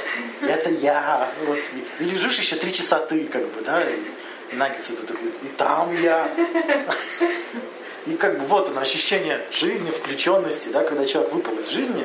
[0.48, 1.28] это я.
[1.46, 1.58] Вот.
[2.00, 6.00] И лежишь еще три часа ты, как бы, да, и наггетсы ты такой, и там
[6.02, 6.30] я.
[8.08, 12.04] И как бы вот оно, ощущение жизни, включенности, да, когда человек выпал из жизни,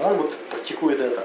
[0.00, 1.24] он вот практикует это.